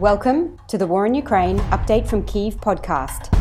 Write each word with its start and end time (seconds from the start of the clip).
Welcome 0.00 0.58
to 0.68 0.76
the 0.76 0.86
War 0.86 1.06
in 1.06 1.14
Ukraine 1.14 1.56
Update 1.70 2.06
from 2.06 2.22
Kyiv 2.24 2.56
podcast. 2.56 3.34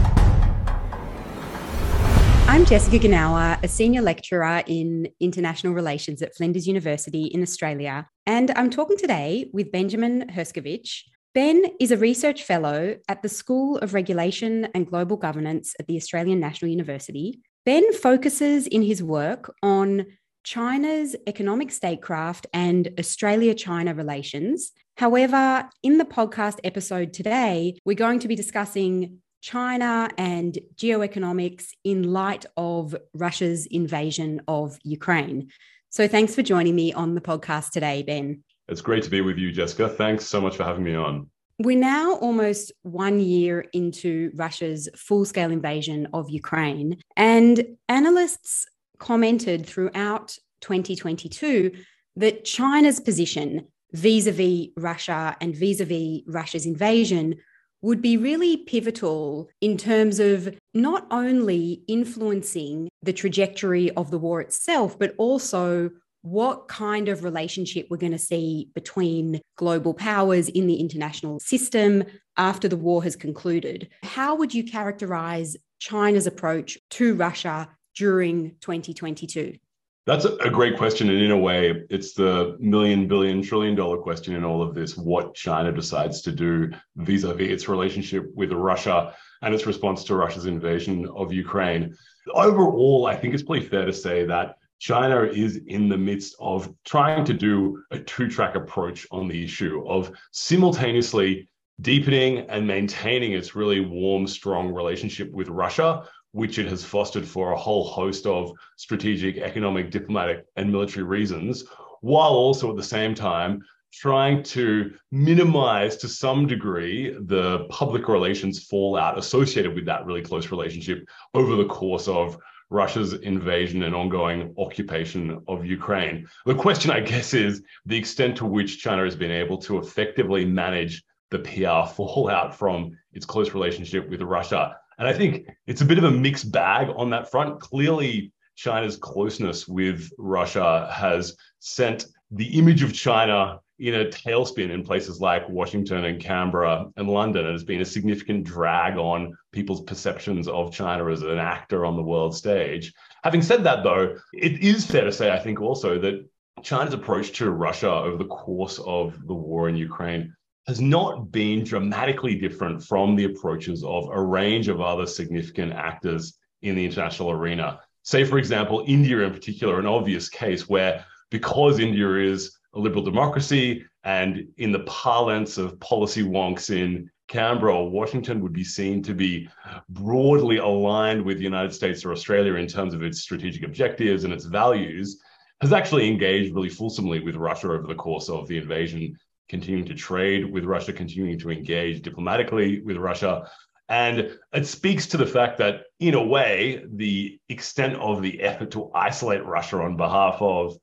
I'm 2.47 2.63
Jessica 2.63 2.97
Genauer, 2.97 3.61
a 3.61 3.67
senior 3.67 4.01
lecturer 4.01 4.63
in 4.65 5.09
international 5.19 5.73
relations 5.73 6.21
at 6.21 6.33
Flinders 6.33 6.65
University 6.65 7.25
in 7.25 7.41
Australia, 7.41 8.07
and 8.25 8.51
I'm 8.55 8.69
talking 8.69 8.95
today 8.95 9.49
with 9.51 9.69
Benjamin 9.69 10.29
Herscovitch. 10.29 11.01
Ben 11.33 11.65
is 11.81 11.91
a 11.91 11.97
research 11.97 12.43
fellow 12.43 12.95
at 13.09 13.21
the 13.21 13.27
School 13.27 13.77
of 13.79 13.93
Regulation 13.93 14.69
and 14.73 14.87
Global 14.87 15.17
Governance 15.17 15.75
at 15.77 15.87
the 15.87 15.97
Australian 15.97 16.39
National 16.39 16.71
University. 16.71 17.41
Ben 17.65 17.91
focuses 17.91 18.65
in 18.65 18.81
his 18.81 19.03
work 19.03 19.53
on 19.61 20.05
China's 20.45 21.17
economic 21.27 21.71
statecraft 21.71 22.47
and 22.53 22.93
Australia 22.97 23.53
China 23.53 23.93
relations. 23.93 24.71
However, 24.97 25.69
in 25.83 25.97
the 25.97 26.05
podcast 26.05 26.59
episode 26.63 27.11
today, 27.11 27.77
we're 27.83 27.95
going 27.95 28.19
to 28.19 28.29
be 28.29 28.35
discussing 28.35 29.19
China 29.41 30.09
and 30.17 30.57
geoeconomics 30.75 31.67
in 31.83 32.13
light 32.13 32.45
of 32.55 32.95
Russia's 33.13 33.65
invasion 33.65 34.41
of 34.47 34.77
Ukraine. 34.83 35.49
So 35.89 36.07
thanks 36.07 36.33
for 36.33 36.43
joining 36.43 36.75
me 36.75 36.93
on 36.93 37.13
the 37.13 37.19
podcast 37.19 37.71
today, 37.71 38.03
Ben. 38.03 38.41
It's 38.69 38.79
great 38.79 39.03
to 39.03 39.09
be 39.09 39.19
with 39.19 39.37
you, 39.37 39.51
Jessica. 39.51 39.89
Thanks 39.89 40.25
so 40.25 40.39
much 40.39 40.55
for 40.55 40.63
having 40.63 40.83
me 40.83 40.95
on. 40.95 41.29
We're 41.59 41.77
now 41.77 42.15
almost 42.15 42.71
one 42.83 43.19
year 43.19 43.65
into 43.73 44.31
Russia's 44.35 44.87
full 44.95 45.25
scale 45.25 45.51
invasion 45.51 46.07
of 46.13 46.29
Ukraine, 46.29 47.01
and 47.17 47.77
analysts 47.89 48.65
commented 48.97 49.65
throughout 49.65 50.37
2022 50.61 51.71
that 52.15 52.45
China's 52.45 52.99
position 52.99 53.67
vis 53.95 54.27
a 54.27 54.31
vis 54.31 54.67
Russia 54.77 55.35
and 55.41 55.55
vis 55.55 55.79
a 55.79 55.85
vis 55.85 56.21
Russia's 56.27 56.65
invasion 56.65 57.35
would 57.81 58.01
be 58.01 58.17
really 58.17 58.57
pivotal 58.57 59.49
in 59.61 59.77
terms 59.77 60.19
of 60.19 60.55
not 60.73 61.05
only 61.11 61.83
influencing 61.87 62.89
the 63.03 63.13
trajectory 63.13 63.91
of 63.91 64.11
the 64.11 64.17
war 64.17 64.41
itself, 64.41 64.97
but 64.97 65.13
also 65.17 65.91
what 66.23 66.67
kind 66.67 67.07
of 67.07 67.23
relationship 67.23 67.85
we're 67.89 67.97
going 67.97 68.11
to 68.11 68.17
see 68.17 68.71
between 68.73 69.39
global 69.57 69.93
powers 69.93 70.49
in 70.49 70.65
the 70.65 70.77
international 70.77 71.39
system 71.39 72.03
after 72.37 72.67
the 72.67 72.75
war 72.75 73.03
has 73.03 73.15
concluded. 73.15 73.87
How 74.01 74.35
would 74.35 74.51
you 74.51 74.63
characterize 74.63 75.55
China's 75.77 76.25
approach 76.25 76.79
to 76.91 77.13
Russia 77.13 77.69
during 77.95 78.55
2022? 78.61 79.57
That's 80.05 80.25
a 80.25 80.51
great 80.51 80.77
question. 80.77 81.09
And 81.09 81.19
in 81.19 81.31
a 81.31 81.37
way, 81.37 81.83
it's 81.89 82.13
the 82.13 82.57
million, 82.59 83.07
billion, 83.07 83.41
trillion 83.41 83.73
dollar 83.73 83.97
question 83.97 84.35
in 84.35 84.43
all 84.43 84.61
of 84.61 84.75
this 84.75 84.95
what 84.95 85.33
China 85.33 85.71
decides 85.71 86.21
to 86.21 86.31
do 86.31 86.71
vis 86.97 87.23
a 87.23 87.33
vis 87.33 87.51
its 87.51 87.67
relationship 87.67 88.29
with 88.35 88.51
Russia 88.51 89.15
and 89.41 89.53
its 89.53 89.65
response 89.65 90.03
to 90.03 90.15
Russia's 90.15 90.45
invasion 90.45 91.07
of 91.15 91.33
Ukraine. 91.33 91.95
Overall, 92.35 93.07
I 93.07 93.15
think 93.15 93.33
it's 93.33 93.41
pretty 93.41 93.65
fair 93.65 93.85
to 93.85 93.93
say 93.93 94.25
that 94.25 94.57
China 94.77 95.23
is 95.23 95.61
in 95.67 95.89
the 95.89 95.97
midst 95.97 96.35
of 96.39 96.71
trying 96.83 97.25
to 97.25 97.33
do 97.33 97.81
a 97.89 97.97
two 97.97 98.29
track 98.29 98.53
approach 98.53 99.07
on 99.09 99.27
the 99.27 99.43
issue 99.43 99.83
of 99.87 100.11
simultaneously 100.31 101.49
deepening 101.81 102.39
and 102.49 102.65
maintaining 102.67 103.33
its 103.33 103.55
really 103.55 103.81
warm, 103.81 104.27
strong 104.27 104.71
relationship 104.71 105.31
with 105.31 105.49
Russia 105.49 106.07
which 106.35 106.59
it 106.59 106.67
has 106.67 106.83
fostered 106.83 107.25
for 107.25 107.53
a 107.53 107.57
whole 107.57 107.85
host 107.85 108.25
of 108.25 108.51
strategic, 108.75 109.37
economic, 109.37 109.89
diplomatic, 109.89 110.45
and 110.57 110.69
military 110.69 111.05
reasons, 111.05 111.63
while 112.01 112.31
also 112.31 112.69
at 112.69 112.75
the 112.75 112.83
same 112.83 113.15
time 113.15 113.63
trying 113.93 114.43
to 114.43 114.91
minimize 115.13 115.95
to 115.95 116.09
some 116.09 116.45
degree 116.45 117.15
the 117.27 117.65
public 117.69 118.09
relations 118.09 118.65
fallout 118.65 119.17
associated 119.17 119.73
with 119.73 119.85
that 119.85 120.05
really 120.05 120.21
close 120.21 120.51
relationship 120.51 121.07
over 121.33 121.55
the 121.55 121.69
course 121.69 122.09
of 122.09 122.37
Russia's 122.69 123.13
invasion 123.13 123.83
and 123.83 123.95
ongoing 123.95 124.53
occupation 124.57 125.41
of 125.47 125.65
Ukraine. 125.65 126.27
The 126.45 126.55
question, 126.55 126.91
I 126.91 126.99
guess, 126.99 127.33
is 127.33 127.61
the 127.85 127.97
extent 127.97 128.35
to 128.37 128.45
which 128.45 128.81
China 128.81 129.05
has 129.05 129.15
been 129.15 129.31
able 129.31 129.57
to 129.59 129.77
effectively 129.77 130.43
manage 130.43 131.01
the 131.31 131.39
PR 131.39 131.89
fallout 131.95 132.53
from 132.53 132.91
its 133.13 133.25
close 133.25 133.53
relationship 133.53 134.09
with 134.09 134.21
Russia 134.21 134.75
and 134.97 135.07
I 135.07 135.13
think 135.13 135.49
it's 135.67 135.81
a 135.81 135.85
bit 135.85 135.97
of 135.97 136.03
a 136.03 136.11
mixed 136.11 136.51
bag 136.51 136.89
on 136.95 137.09
that 137.11 137.29
front. 137.29 137.59
Clearly, 137.59 138.31
China's 138.55 138.97
closeness 138.97 139.67
with 139.67 140.09
Russia 140.17 140.89
has 140.91 141.35
sent 141.59 142.05
the 142.31 142.57
image 142.57 142.83
of 142.83 142.93
China 142.93 143.59
in 143.77 143.95
a 143.95 144.05
tailspin 144.05 144.69
in 144.69 144.83
places 144.83 145.19
like 145.19 145.49
Washington 145.49 146.05
and 146.05 146.21
Canberra 146.21 146.85
and 146.95 147.09
London. 147.09 147.45
It 147.45 147.51
has 147.51 147.65
been 147.65 147.81
a 147.81 147.85
significant 147.85 148.45
drag 148.45 148.95
on 148.95 149.35
people's 149.51 149.81
perceptions 149.83 150.47
of 150.47 150.71
China 150.71 151.11
as 151.11 151.23
an 151.23 151.37
actor 151.37 151.85
on 151.85 151.97
the 151.97 152.01
world 152.01 152.33
stage. 152.33 152.93
Having 153.23 153.41
said 153.41 153.63
that, 153.65 153.83
though, 153.83 154.15
it 154.33 154.61
is 154.61 154.85
fair 154.85 155.03
to 155.03 155.11
say, 155.11 155.31
I 155.31 155.39
think, 155.39 155.59
also 155.59 155.99
that 155.99 156.25
China's 156.63 156.93
approach 156.93 157.33
to 157.33 157.51
Russia 157.51 157.91
over 157.91 158.17
the 158.17 158.29
course 158.29 158.79
of 158.85 159.27
the 159.27 159.33
war 159.33 159.67
in 159.67 159.75
Ukraine 159.75 160.33
has 160.67 160.81
not 160.81 161.31
been 161.31 161.63
dramatically 161.63 162.35
different 162.35 162.83
from 162.83 163.15
the 163.15 163.25
approaches 163.25 163.83
of 163.83 164.09
a 164.11 164.21
range 164.21 164.67
of 164.67 164.81
other 164.81 165.05
significant 165.05 165.71
actors 165.73 166.37
in 166.61 166.75
the 166.75 166.83
international 166.83 167.31
arena. 167.31 167.79
Say, 168.03 168.23
for 168.23 168.37
example, 168.37 168.83
India 168.87 169.19
in 169.19 169.33
particular, 169.33 169.79
an 169.79 169.85
obvious 169.85 170.29
case 170.29 170.67
where 170.67 171.05
because 171.29 171.79
India 171.79 172.15
is 172.15 172.57
a 172.73 172.79
liberal 172.79 173.03
democracy 173.03 173.85
and 174.03 174.47
in 174.57 174.71
the 174.71 174.79
parlance 174.81 175.57
of 175.57 175.79
policy 175.79 176.23
wonks 176.23 176.69
in 176.69 177.09
Canberra 177.27 177.75
or 177.75 177.89
Washington 177.89 178.41
would 178.41 178.53
be 178.53 178.63
seen 178.63 179.01
to 179.03 179.13
be 179.13 179.49
broadly 179.89 180.57
aligned 180.57 181.23
with 181.23 181.37
the 181.37 181.43
United 181.43 181.73
States 181.73 182.05
or 182.05 182.11
Australia 182.11 182.55
in 182.55 182.67
terms 182.67 182.93
of 182.93 183.01
its 183.01 183.21
strategic 183.21 183.63
objectives 183.63 184.23
and 184.23 184.33
its 184.33 184.45
values, 184.45 185.19
has 185.61 185.73
actually 185.73 186.07
engaged 186.07 186.53
really 186.53 186.69
fulsomely 186.69 187.19
with 187.19 187.35
Russia 187.35 187.71
over 187.71 187.87
the 187.87 187.95
course 187.95 188.29
of 188.29 188.47
the 188.47 188.57
invasion 188.57 189.17
continuing 189.49 189.85
to 189.85 189.93
trade 189.93 190.51
with 190.51 190.65
Russia, 190.65 190.93
continuing 190.93 191.39
to 191.39 191.51
engage 191.51 192.01
diplomatically 192.01 192.81
with 192.81 192.97
Russia. 192.97 193.49
And 193.87 194.37
it 194.51 194.65
speaks 194.65 195.05
to 195.07 195.17
the 195.17 195.25
fact 195.25 195.59
that, 195.59 195.83
in 195.99 196.15
a 196.15 196.23
way, 196.23 196.83
the 196.91 197.39
extent 197.49 197.95
of 197.97 198.21
the 198.21 198.41
effort 198.41 198.71
to 198.71 198.91
isolate 198.95 199.45
Russia 199.45 199.77
on 199.77 199.95
behalf 199.95 200.37
of 200.41 200.75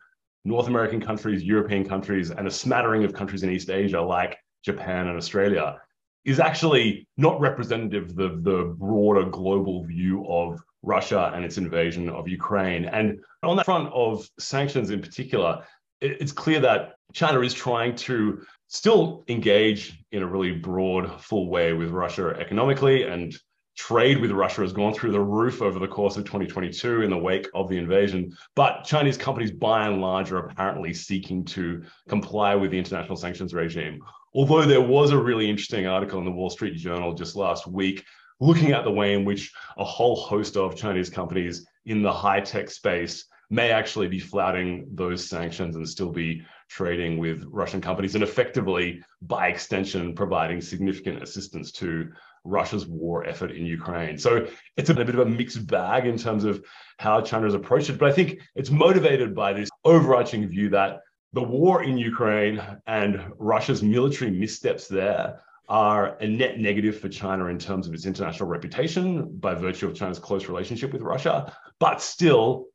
North 0.45 0.69
American 0.69 1.01
countries, 1.01 1.43
European 1.43 1.89
countries, 1.89 2.31
and 2.31 2.47
a 2.47 2.51
smattering 2.51 3.05
of 3.05 3.13
countries 3.13 3.43
in 3.43 3.51
East 3.51 3.71
Asia 3.71 4.01
like 4.01 4.39
Japan 4.65 5.09
and 5.09 5.17
Australia 5.17 5.81
is 6.25 6.39
actually 6.39 7.07
not 7.17 7.41
representative 7.41 8.11
of 8.11 8.15
the, 8.15 8.29
the 8.43 8.75
broader 8.79 9.25
global 9.25 9.85
view 9.85 10.25
of 10.29 10.61
Russia 10.83 11.33
and 11.35 11.45
its 11.45 11.59
invasion 11.59 12.09
of 12.09 12.29
Ukraine. 12.29 12.85
And 12.85 13.21
on 13.43 13.57
that 13.57 13.65
front 13.65 13.93
of 13.93 14.29
sanctions 14.39 14.91
in 14.91 15.01
particular, 15.01 15.65
it's 16.03 16.33
clear 16.33 16.61
that 16.61 16.95
China 17.13 17.41
is 17.41 17.55
trying 17.55 17.95
to 17.95 18.43
still 18.69 19.25
engage 19.29 20.03
in 20.13 20.23
a 20.23 20.27
really 20.27 20.53
broad, 20.53 21.21
full 21.21 21.49
way 21.49 21.73
with 21.73 21.91
Russia 21.91 22.35
economically, 22.39 23.05
and 23.05 23.35
trade 23.77 24.21
with 24.21 24.31
Russia 24.31 24.63
has 24.63 24.73
gone 24.73 24.93
through 24.93 25.13
the 25.13 25.21
roof 25.21 25.63
over 25.63 25.79
the 25.79 25.89
course 25.89 26.17
of 26.17 26.25
2022 26.25 27.03
in 27.03 27.11
the 27.11 27.17
wake 27.17 27.49
of 27.55 27.69
the 27.69 27.79
invasion. 27.79 28.37
But 28.55 28.85
Chinese 28.85 29.17
companies, 29.17 29.51
by 29.51 29.87
and 29.87 30.01
large, 30.01 30.33
are 30.33 30.39
apparently 30.39 30.93
seeking 30.93 31.45
to 31.47 31.83
comply 32.09 32.55
with 32.55 32.71
the 32.71 32.79
international 32.79 33.17
sanctions 33.17 33.55
regime. 33.55 34.01
Although 34.35 34.65
there 34.65 34.83
was 34.83 35.11
a 35.11 35.19
really 35.19 35.49
interesting 35.49 35.87
article 35.87 36.19
in 36.19 36.25
the 36.25 36.31
Wall 36.31 36.51
Street 36.51 36.77
Journal 36.77 37.15
just 37.15 37.37
last 37.37 37.67
week 37.67 38.05
looking 38.41 38.73
at 38.73 38.83
the 38.83 38.91
way 38.91 39.15
in 39.15 39.25
which 39.25 39.53
a 39.77 39.85
whole 39.85 40.17
host 40.17 40.57
of 40.57 40.77
Chinese 40.77 41.09
companies 41.09 41.65
in 41.87 42.03
the 42.03 42.13
high 42.13 42.41
tech 42.41 42.71
space 42.71 43.27
may 43.53 43.71
actually 43.71 44.09
be 44.09 44.19
flouting 44.19 44.87
those 44.95 45.29
sanctions 45.29 45.77
and 45.77 45.87
still 45.87 46.11
be 46.11 46.43
trading 46.71 47.19
with 47.19 47.45
Russian 47.51 47.83
companies 47.83 48.15
and 48.15 48.25
effectively, 48.25 49.05
by 49.21 49.49
extension, 49.49 50.15
providing 50.15 50.63
significant 50.63 51.23
assistance 51.23 51.71
to 51.73 52.11
Russia's 52.45 52.87
war 52.87 53.27
effort 53.27 53.51
in 53.51 53.67
Ukraine. 53.67 54.17
So 54.17 54.47
it's 54.79 54.89
a 54.89 54.95
bit 54.95 55.11
of 55.11 55.19
a 55.19 55.27
mixed 55.27 55.67
bag 55.67 56.07
in 56.07 56.17
terms 56.17 56.45
of 56.45 56.65
how 56.99 57.21
China 57.21 57.45
has 57.45 57.53
approached 57.53 57.91
it. 57.91 57.99
But 57.99 58.09
I 58.09 58.13
think 58.15 58.41
it's 58.55 58.71
motivated 58.71 59.35
by 59.35 59.53
this 59.53 59.69
overarching 59.85 60.49
view 60.49 60.71
that 60.71 61.01
the 61.35 61.43
war 61.43 61.83
in 61.83 61.99
Ukraine 61.99 62.59
and 62.87 63.23
Russia's 63.39 63.83
military 63.83 64.31
missteps 64.31 64.89
there 64.89 65.41
are 65.69 66.17
a 66.21 66.27
net 66.27 66.59
negative 66.59 66.99
for 66.99 67.11
China 67.11 67.47
in 67.47 67.59
terms 67.59 67.87
of 67.87 67.93
its 67.93 68.07
international 68.07 68.49
reputation 68.49 69.37
by 69.39 69.55
virtue 69.55 69.87
of 69.87 69.95
China's 69.95 70.19
close 70.19 70.49
relationship 70.49 70.93
with 70.93 71.03
Russia. 71.03 71.55
But 71.79 72.01
still, 72.01 72.69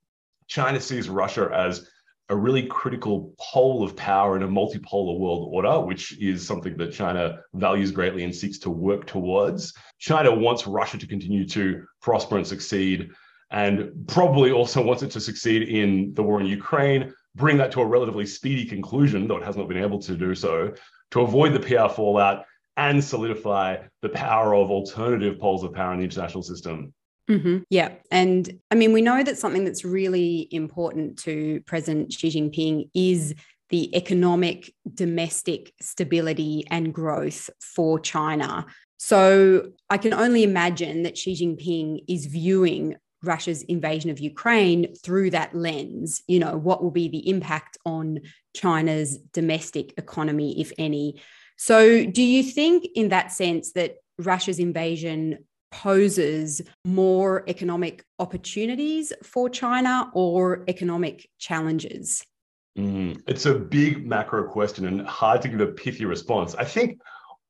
China 0.48 0.80
sees 0.80 1.10
Russia 1.10 1.50
as 1.54 1.90
a 2.30 2.36
really 2.36 2.66
critical 2.66 3.34
pole 3.40 3.84
of 3.84 3.96
power 3.96 4.36
in 4.36 4.44
a 4.44 4.48
multipolar 4.48 5.18
world 5.18 5.48
order, 5.52 5.80
which 5.80 6.20
is 6.22 6.46
something 6.46 6.76
that 6.78 6.92
China 6.92 7.40
values 7.54 7.92
greatly 7.92 8.24
and 8.24 8.36
seeks 8.36 8.58
to 8.60 8.70
work 8.70 9.08
towards. 9.08 9.74
China 10.00 10.34
wants 10.36 10.68
Russia 10.68 10.98
to 10.98 11.08
continue 11.08 11.48
to 11.48 11.84
prosper 12.02 12.38
and 12.38 12.46
succeed, 12.46 13.10
and 13.52 13.92
probably 14.08 14.52
also 14.52 14.82
wants 14.84 15.04
it 15.04 15.12
to 15.12 15.22
succeed 15.22 15.70
in 15.70 16.14
the 16.16 16.24
war 16.24 16.42
in 16.42 16.48
Ukraine, 16.48 17.14
bring 17.36 17.56
that 17.58 17.72
to 17.72 17.82
a 17.82 17.86
relatively 17.86 18.26
speedy 18.26 18.66
conclusion, 18.66 19.28
though 19.28 19.38
it 19.38 19.46
has 19.46 19.56
not 19.56 19.70
been 19.70 19.78
able 19.78 20.00
to 20.00 20.18
do 20.18 20.36
so, 20.36 20.74
to 21.12 21.22
avoid 21.22 21.54
the 21.54 21.60
PR 21.62 21.88
fallout 21.88 22.44
and 22.76 23.02
solidify 23.02 23.78
the 24.02 24.10
power 24.10 24.54
of 24.54 24.70
alternative 24.70 25.40
poles 25.40 25.64
of 25.64 25.74
power 25.74 25.94
in 25.94 26.00
the 26.00 26.06
international 26.06 26.44
system. 26.44 26.94
Mm-hmm. 27.30 27.58
Yeah. 27.70 27.94
And 28.12 28.60
I 28.72 28.76
mean, 28.76 28.94
we 28.94 29.02
know 29.02 29.22
that 29.24 29.38
something 29.38 29.66
that's 29.66 29.84
really 29.84 30.48
important 30.52 31.20
to 31.20 31.62
President 31.66 32.14
Xi 32.14 32.30
Jinping 32.30 32.90
is 32.94 33.36
the 33.70 33.94
economic 33.96 34.74
domestic 34.94 35.74
stability 35.82 36.66
and 36.72 36.94
growth 36.94 37.50
for 37.60 38.00
China. 38.00 38.66
So 38.98 39.72
I 39.90 39.98
can 39.98 40.14
only 40.14 40.44
imagine 40.44 41.04
that 41.04 41.18
Xi 41.18 41.34
Jinping 41.34 42.04
is 42.08 42.26
viewing 42.28 42.96
Russia's 43.24 43.64
invasion 43.64 44.10
of 44.10 44.20
Ukraine 44.20 44.96
through 44.96 45.32
that 45.32 45.54
lens. 45.54 46.24
You 46.28 46.40
know, 46.40 46.56
what 46.56 46.82
will 46.82 46.92
be 46.92 47.10
the 47.10 47.30
impact 47.30 47.78
on 47.86 48.20
China's 48.56 49.18
domestic 49.18 49.94
economy, 49.98 50.62
if 50.62 50.72
any? 50.78 51.22
So, 51.58 52.06
do 52.06 52.24
you 52.24 52.44
think, 52.44 52.88
in 52.96 53.10
that 53.10 53.32
sense, 53.32 53.74
that 53.74 53.96
Russia's 54.20 54.60
invasion 54.60 55.40
poses 55.78 56.60
more 56.86 57.44
economic 57.48 58.04
opportunities 58.18 59.14
for 59.22 59.48
China 59.48 60.10
or 60.16 60.64
economic 60.68 61.30
challenges? 61.38 62.26
Mm, 62.80 63.22
it's 63.28 63.46
a 63.46 63.54
big 63.54 64.08
macro 64.08 64.50
question 64.50 64.88
and 64.88 65.06
hard 65.06 65.44
to 65.44 65.50
give 65.50 65.62
a 65.62 65.68
pithy 65.68 66.06
response. 66.06 66.56
I 66.56 66.64
think, 66.64 67.00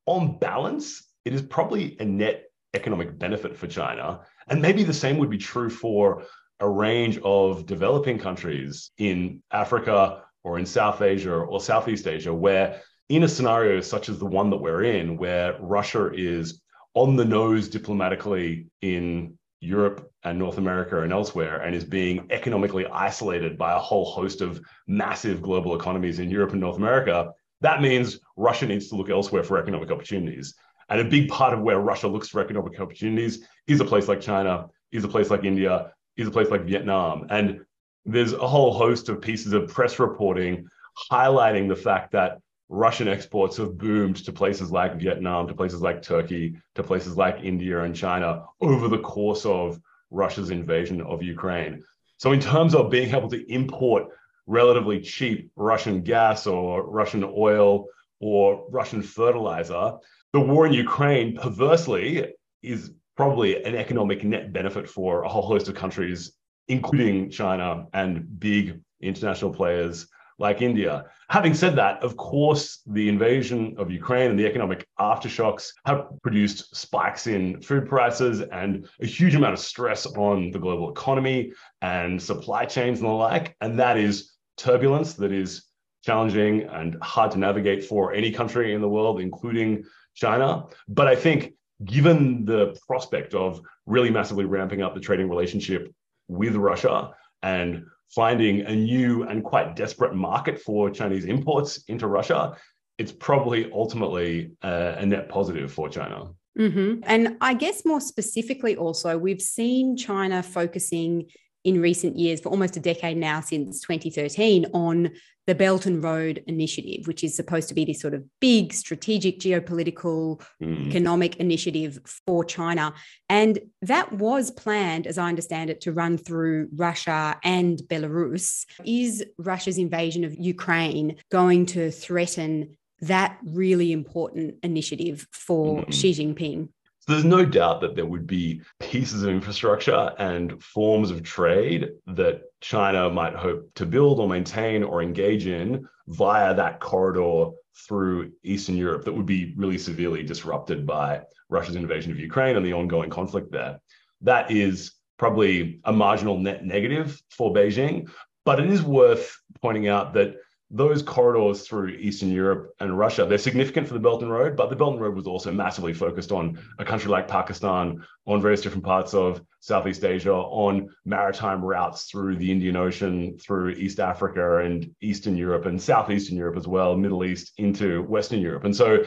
on 0.04 0.38
balance, 0.38 1.06
it 1.24 1.32
is 1.32 1.40
probably 1.40 1.96
a 2.00 2.04
net 2.04 2.44
economic 2.74 3.18
benefit 3.18 3.56
for 3.56 3.66
China. 3.66 4.20
And 4.48 4.60
maybe 4.60 4.84
the 4.84 4.92
same 4.92 5.16
would 5.16 5.30
be 5.30 5.38
true 5.38 5.70
for 5.70 6.24
a 6.60 6.68
range 6.68 7.18
of 7.24 7.64
developing 7.64 8.18
countries 8.18 8.90
in 8.98 9.42
Africa 9.52 10.24
or 10.44 10.58
in 10.58 10.66
South 10.66 11.00
Asia 11.00 11.32
or 11.32 11.60
Southeast 11.62 12.06
Asia, 12.06 12.34
where 12.34 12.82
in 13.08 13.22
a 13.22 13.28
scenario 13.28 13.80
such 13.80 14.10
as 14.10 14.18
the 14.18 14.26
one 14.26 14.50
that 14.50 14.58
we're 14.58 14.84
in, 14.84 15.16
where 15.16 15.56
Russia 15.60 16.10
is 16.12 16.60
on 16.98 17.14
the 17.14 17.24
nose 17.24 17.68
diplomatically 17.68 18.66
in 18.82 19.38
Europe 19.60 20.10
and 20.24 20.36
North 20.36 20.58
America 20.58 21.02
and 21.02 21.12
elsewhere, 21.12 21.60
and 21.60 21.72
is 21.72 21.84
being 21.84 22.26
economically 22.30 22.86
isolated 22.86 23.56
by 23.56 23.72
a 23.72 23.78
whole 23.78 24.04
host 24.04 24.40
of 24.40 24.60
massive 24.88 25.40
global 25.40 25.76
economies 25.76 26.18
in 26.18 26.28
Europe 26.28 26.50
and 26.52 26.60
North 26.60 26.76
America, 26.76 27.30
that 27.60 27.80
means 27.80 28.18
Russia 28.36 28.66
needs 28.66 28.88
to 28.88 28.96
look 28.96 29.10
elsewhere 29.10 29.44
for 29.44 29.58
economic 29.58 29.92
opportunities. 29.92 30.54
And 30.88 31.00
a 31.00 31.04
big 31.04 31.28
part 31.28 31.54
of 31.54 31.60
where 31.60 31.78
Russia 31.78 32.08
looks 32.08 32.28
for 32.28 32.40
economic 32.40 32.80
opportunities 32.80 33.46
is 33.68 33.80
a 33.80 33.84
place 33.84 34.08
like 34.08 34.20
China, 34.20 34.66
is 34.90 35.04
a 35.04 35.08
place 35.08 35.30
like 35.30 35.44
India, 35.44 35.92
is 36.16 36.26
a 36.26 36.32
place 36.32 36.50
like 36.50 36.64
Vietnam. 36.64 37.26
And 37.30 37.60
there's 38.06 38.32
a 38.32 38.48
whole 38.48 38.72
host 38.72 39.08
of 39.08 39.20
pieces 39.20 39.52
of 39.52 39.68
press 39.68 40.00
reporting 40.00 40.66
highlighting 41.12 41.68
the 41.68 41.76
fact 41.76 42.10
that 42.12 42.38
Russian 42.68 43.08
exports 43.08 43.56
have 43.56 43.78
boomed 43.78 44.16
to 44.24 44.32
places 44.32 44.70
like 44.70 45.00
Vietnam, 45.00 45.48
to 45.48 45.54
places 45.54 45.80
like 45.80 46.02
Turkey, 46.02 46.60
to 46.74 46.82
places 46.82 47.16
like 47.16 47.42
India 47.42 47.82
and 47.82 47.94
China 47.94 48.44
over 48.60 48.88
the 48.88 48.98
course 48.98 49.46
of 49.46 49.80
Russia's 50.10 50.50
invasion 50.50 51.00
of 51.00 51.22
Ukraine. 51.22 51.82
So, 52.18 52.32
in 52.32 52.40
terms 52.40 52.74
of 52.74 52.90
being 52.90 53.14
able 53.14 53.30
to 53.30 53.52
import 53.52 54.08
relatively 54.46 55.00
cheap 55.00 55.50
Russian 55.56 56.02
gas 56.02 56.46
or 56.46 56.88
Russian 56.88 57.24
oil 57.24 57.86
or 58.20 58.66
Russian 58.70 59.02
fertilizer, 59.02 59.98
the 60.32 60.40
war 60.40 60.66
in 60.66 60.72
Ukraine, 60.72 61.36
perversely, 61.36 62.34
is 62.62 62.90
probably 63.16 63.62
an 63.64 63.76
economic 63.76 64.24
net 64.24 64.52
benefit 64.52 64.88
for 64.88 65.22
a 65.22 65.28
whole 65.28 65.42
host 65.42 65.68
of 65.68 65.74
countries, 65.74 66.32
including 66.68 67.30
China 67.30 67.86
and 67.92 68.38
big 68.38 68.80
international 69.00 69.52
players 69.52 70.06
like 70.38 70.62
India. 70.62 71.04
Having 71.30 71.54
said 71.54 71.76
that, 71.76 72.02
of 72.02 72.16
course, 72.16 72.80
the 72.86 73.08
invasion 73.08 73.74
of 73.76 73.90
Ukraine 73.90 74.30
and 74.30 74.38
the 74.38 74.46
economic 74.46 74.86
aftershocks 74.98 75.70
have 75.84 76.06
produced 76.22 76.74
spikes 76.74 77.26
in 77.26 77.60
food 77.60 77.88
prices 77.88 78.40
and 78.40 78.88
a 79.00 79.06
huge 79.06 79.34
amount 79.34 79.54
of 79.54 79.58
stress 79.58 80.06
on 80.06 80.50
the 80.50 80.58
global 80.58 80.90
economy 80.90 81.52
and 81.82 82.22
supply 82.22 82.64
chains 82.64 83.00
and 83.00 83.08
the 83.08 83.12
like. 83.12 83.56
And 83.60 83.78
that 83.80 83.98
is 83.98 84.32
turbulence 84.56 85.14
that 85.14 85.32
is 85.32 85.64
challenging 86.04 86.62
and 86.62 86.96
hard 87.02 87.32
to 87.32 87.38
navigate 87.38 87.84
for 87.84 88.12
any 88.14 88.30
country 88.30 88.74
in 88.74 88.80
the 88.80 88.88
world, 88.88 89.20
including 89.20 89.84
China. 90.14 90.66
But 90.88 91.08
I 91.08 91.16
think 91.16 91.54
given 91.84 92.44
the 92.44 92.76
prospect 92.86 93.34
of 93.34 93.60
really 93.86 94.10
massively 94.10 94.44
ramping 94.44 94.82
up 94.82 94.94
the 94.94 95.00
trading 95.00 95.28
relationship 95.28 95.92
with 96.28 96.56
Russia 96.56 97.10
and 97.42 97.84
finding 98.14 98.62
a 98.62 98.74
new 98.74 99.24
and 99.24 99.44
quite 99.44 99.76
desperate 99.76 100.14
market 100.14 100.60
for 100.60 100.90
Chinese 100.90 101.24
imports 101.24 101.84
into 101.88 102.06
Russia, 102.06 102.56
it's 102.98 103.12
probably 103.12 103.70
ultimately 103.72 104.52
a, 104.62 104.96
a 104.98 105.06
net 105.06 105.28
positive 105.28 105.72
for 105.72 105.88
China. 105.88 106.30
Mm-hmm. 106.58 107.00
And 107.04 107.36
I 107.40 107.54
guess 107.54 107.84
more 107.84 108.00
specifically, 108.00 108.76
also, 108.76 109.16
we've 109.16 109.40
seen 109.40 109.96
China 109.96 110.42
focusing 110.42 111.30
in 111.64 111.80
recent 111.80 112.16
years, 112.16 112.40
for 112.40 112.48
almost 112.48 112.76
a 112.76 112.80
decade 112.80 113.16
now, 113.16 113.40
since 113.40 113.80
2013, 113.82 114.66
on 114.72 115.10
the 115.48 115.54
Belt 115.54 115.86
and 115.86 116.04
Road 116.04 116.44
Initiative, 116.46 117.06
which 117.06 117.24
is 117.24 117.34
supposed 117.34 117.68
to 117.68 117.74
be 117.74 117.86
this 117.86 118.02
sort 118.02 118.12
of 118.12 118.22
big 118.38 118.74
strategic 118.74 119.40
geopolitical 119.40 120.42
mm. 120.62 120.86
economic 120.86 121.36
initiative 121.36 121.98
for 122.26 122.44
China. 122.44 122.92
And 123.30 123.58
that 123.80 124.12
was 124.12 124.50
planned, 124.50 125.06
as 125.06 125.16
I 125.16 125.26
understand 125.26 125.70
it, 125.70 125.80
to 125.80 125.92
run 125.92 126.18
through 126.18 126.68
Russia 126.76 127.40
and 127.42 127.78
Belarus. 127.78 128.66
Is 128.84 129.24
Russia's 129.38 129.78
invasion 129.78 130.22
of 130.22 130.34
Ukraine 130.38 131.16
going 131.32 131.64
to 131.66 131.90
threaten 131.90 132.76
that 133.00 133.38
really 133.42 133.90
important 133.90 134.56
initiative 134.62 135.26
for 135.32 135.80
mm. 135.80 135.94
Xi 135.94 136.12
Jinping? 136.12 136.68
There's 137.08 137.24
no 137.24 137.44
doubt 137.44 137.80
that 137.80 137.96
there 137.96 138.06
would 138.06 138.26
be 138.26 138.60
pieces 138.78 139.22
of 139.22 139.30
infrastructure 139.30 140.12
and 140.18 140.62
forms 140.62 141.10
of 141.10 141.22
trade 141.22 141.88
that 142.06 142.42
China 142.60 143.08
might 143.08 143.34
hope 143.34 143.72
to 143.74 143.86
build 143.86 144.20
or 144.20 144.28
maintain 144.28 144.84
or 144.84 145.02
engage 145.02 145.46
in 145.46 145.88
via 146.08 146.54
that 146.54 146.80
corridor 146.80 147.50
through 147.86 148.32
Eastern 148.42 148.76
Europe 148.76 149.04
that 149.04 149.12
would 149.12 149.26
be 149.26 149.54
really 149.56 149.78
severely 149.78 150.22
disrupted 150.22 150.86
by 150.86 151.22
Russia's 151.48 151.76
invasion 151.76 152.12
of 152.12 152.18
Ukraine 152.18 152.56
and 152.56 152.66
the 152.66 152.74
ongoing 152.74 153.08
conflict 153.08 153.50
there. 153.50 153.80
That 154.20 154.50
is 154.50 154.92
probably 155.16 155.80
a 155.84 155.92
marginal 155.92 156.38
net 156.38 156.64
negative 156.64 157.20
for 157.30 157.52
Beijing, 157.52 158.10
but 158.44 158.60
it 158.60 158.68
is 158.68 158.82
worth 158.82 159.36
pointing 159.62 159.88
out 159.88 160.12
that 160.14 160.36
those 160.70 161.02
corridors 161.02 161.66
through 161.66 161.88
Eastern 161.88 162.30
Europe 162.30 162.74
and 162.78 162.98
Russia, 162.98 163.24
they're 163.24 163.38
significant 163.38 163.88
for 163.88 163.94
the 163.94 164.00
Belt 164.00 164.22
and 164.22 164.30
Road, 164.30 164.54
but 164.54 164.68
the 164.68 164.76
Belt 164.76 164.92
and 164.92 165.00
Road 165.00 165.14
was 165.14 165.26
also 165.26 165.50
massively 165.50 165.94
focused 165.94 166.30
on 166.30 166.58
a 166.78 166.84
country 166.84 167.10
like 167.10 167.26
Pakistan, 167.26 168.04
on 168.26 168.42
various 168.42 168.60
different 168.60 168.84
parts 168.84 169.14
of 169.14 169.40
Southeast 169.60 170.04
Asia, 170.04 170.34
on 170.34 170.88
maritime 171.06 171.64
routes 171.64 172.04
through 172.04 172.36
the 172.36 172.52
Indian 172.52 172.76
Ocean, 172.76 173.38
through 173.38 173.70
East 173.70 173.98
Africa 173.98 174.58
and 174.58 174.94
Eastern 175.00 175.36
Europe 175.36 175.64
and 175.64 175.80
Southeastern 175.80 176.36
Europe 176.36 176.58
as 176.58 176.68
well, 176.68 176.94
Middle 176.96 177.24
East 177.24 177.52
into 177.56 178.02
Western 178.02 178.40
Europe. 178.40 178.64
And 178.64 178.76
so 178.76 179.04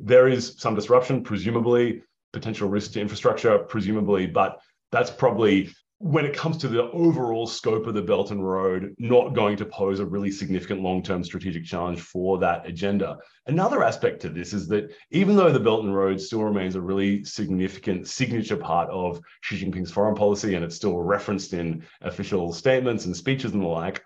there 0.00 0.26
is 0.26 0.54
some 0.58 0.74
disruption, 0.74 1.22
presumably, 1.22 2.02
potential 2.32 2.68
risk 2.68 2.92
to 2.92 3.00
infrastructure, 3.00 3.58
presumably, 3.58 4.26
but 4.26 4.58
that's 4.90 5.10
probably 5.10 5.70
when 6.04 6.26
it 6.26 6.36
comes 6.36 6.58
to 6.58 6.68
the 6.68 6.82
overall 6.90 7.46
scope 7.46 7.86
of 7.86 7.94
the 7.94 8.02
Belt 8.02 8.30
and 8.30 8.46
Road, 8.46 8.94
not 8.98 9.32
going 9.32 9.56
to 9.56 9.64
pose 9.64 10.00
a 10.00 10.04
really 10.04 10.30
significant 10.30 10.82
long 10.82 11.02
term 11.02 11.24
strategic 11.24 11.64
challenge 11.64 11.98
for 11.98 12.36
that 12.36 12.66
agenda. 12.66 13.16
Another 13.46 13.82
aspect 13.82 14.20
to 14.20 14.28
this 14.28 14.52
is 14.52 14.68
that 14.68 14.92
even 15.12 15.34
though 15.34 15.50
the 15.50 15.58
Belt 15.58 15.82
and 15.82 15.96
Road 15.96 16.20
still 16.20 16.44
remains 16.44 16.74
a 16.74 16.80
really 16.82 17.24
significant 17.24 18.06
signature 18.06 18.58
part 18.58 18.90
of 18.90 19.18
Xi 19.40 19.56
Jinping's 19.56 19.90
foreign 19.90 20.14
policy 20.14 20.56
and 20.56 20.62
it's 20.62 20.76
still 20.76 20.98
referenced 20.98 21.54
in 21.54 21.82
official 22.02 22.52
statements 22.52 23.06
and 23.06 23.16
speeches 23.16 23.54
and 23.54 23.62
the 23.62 23.66
like, 23.66 24.04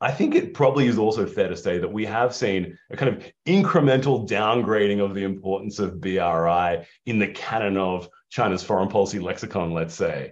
I 0.00 0.12
think 0.12 0.36
it 0.36 0.54
probably 0.54 0.86
is 0.86 0.98
also 0.98 1.26
fair 1.26 1.48
to 1.48 1.56
say 1.56 1.78
that 1.78 1.92
we 1.92 2.06
have 2.06 2.32
seen 2.32 2.78
a 2.92 2.96
kind 2.96 3.16
of 3.16 3.24
incremental 3.44 4.24
downgrading 4.26 5.04
of 5.04 5.16
the 5.16 5.24
importance 5.24 5.80
of 5.80 6.00
BRI 6.00 6.86
in 7.06 7.18
the 7.18 7.32
canon 7.34 7.76
of 7.76 8.08
China's 8.30 8.62
foreign 8.62 8.88
policy 8.88 9.18
lexicon, 9.18 9.72
let's 9.72 9.96
say 9.96 10.30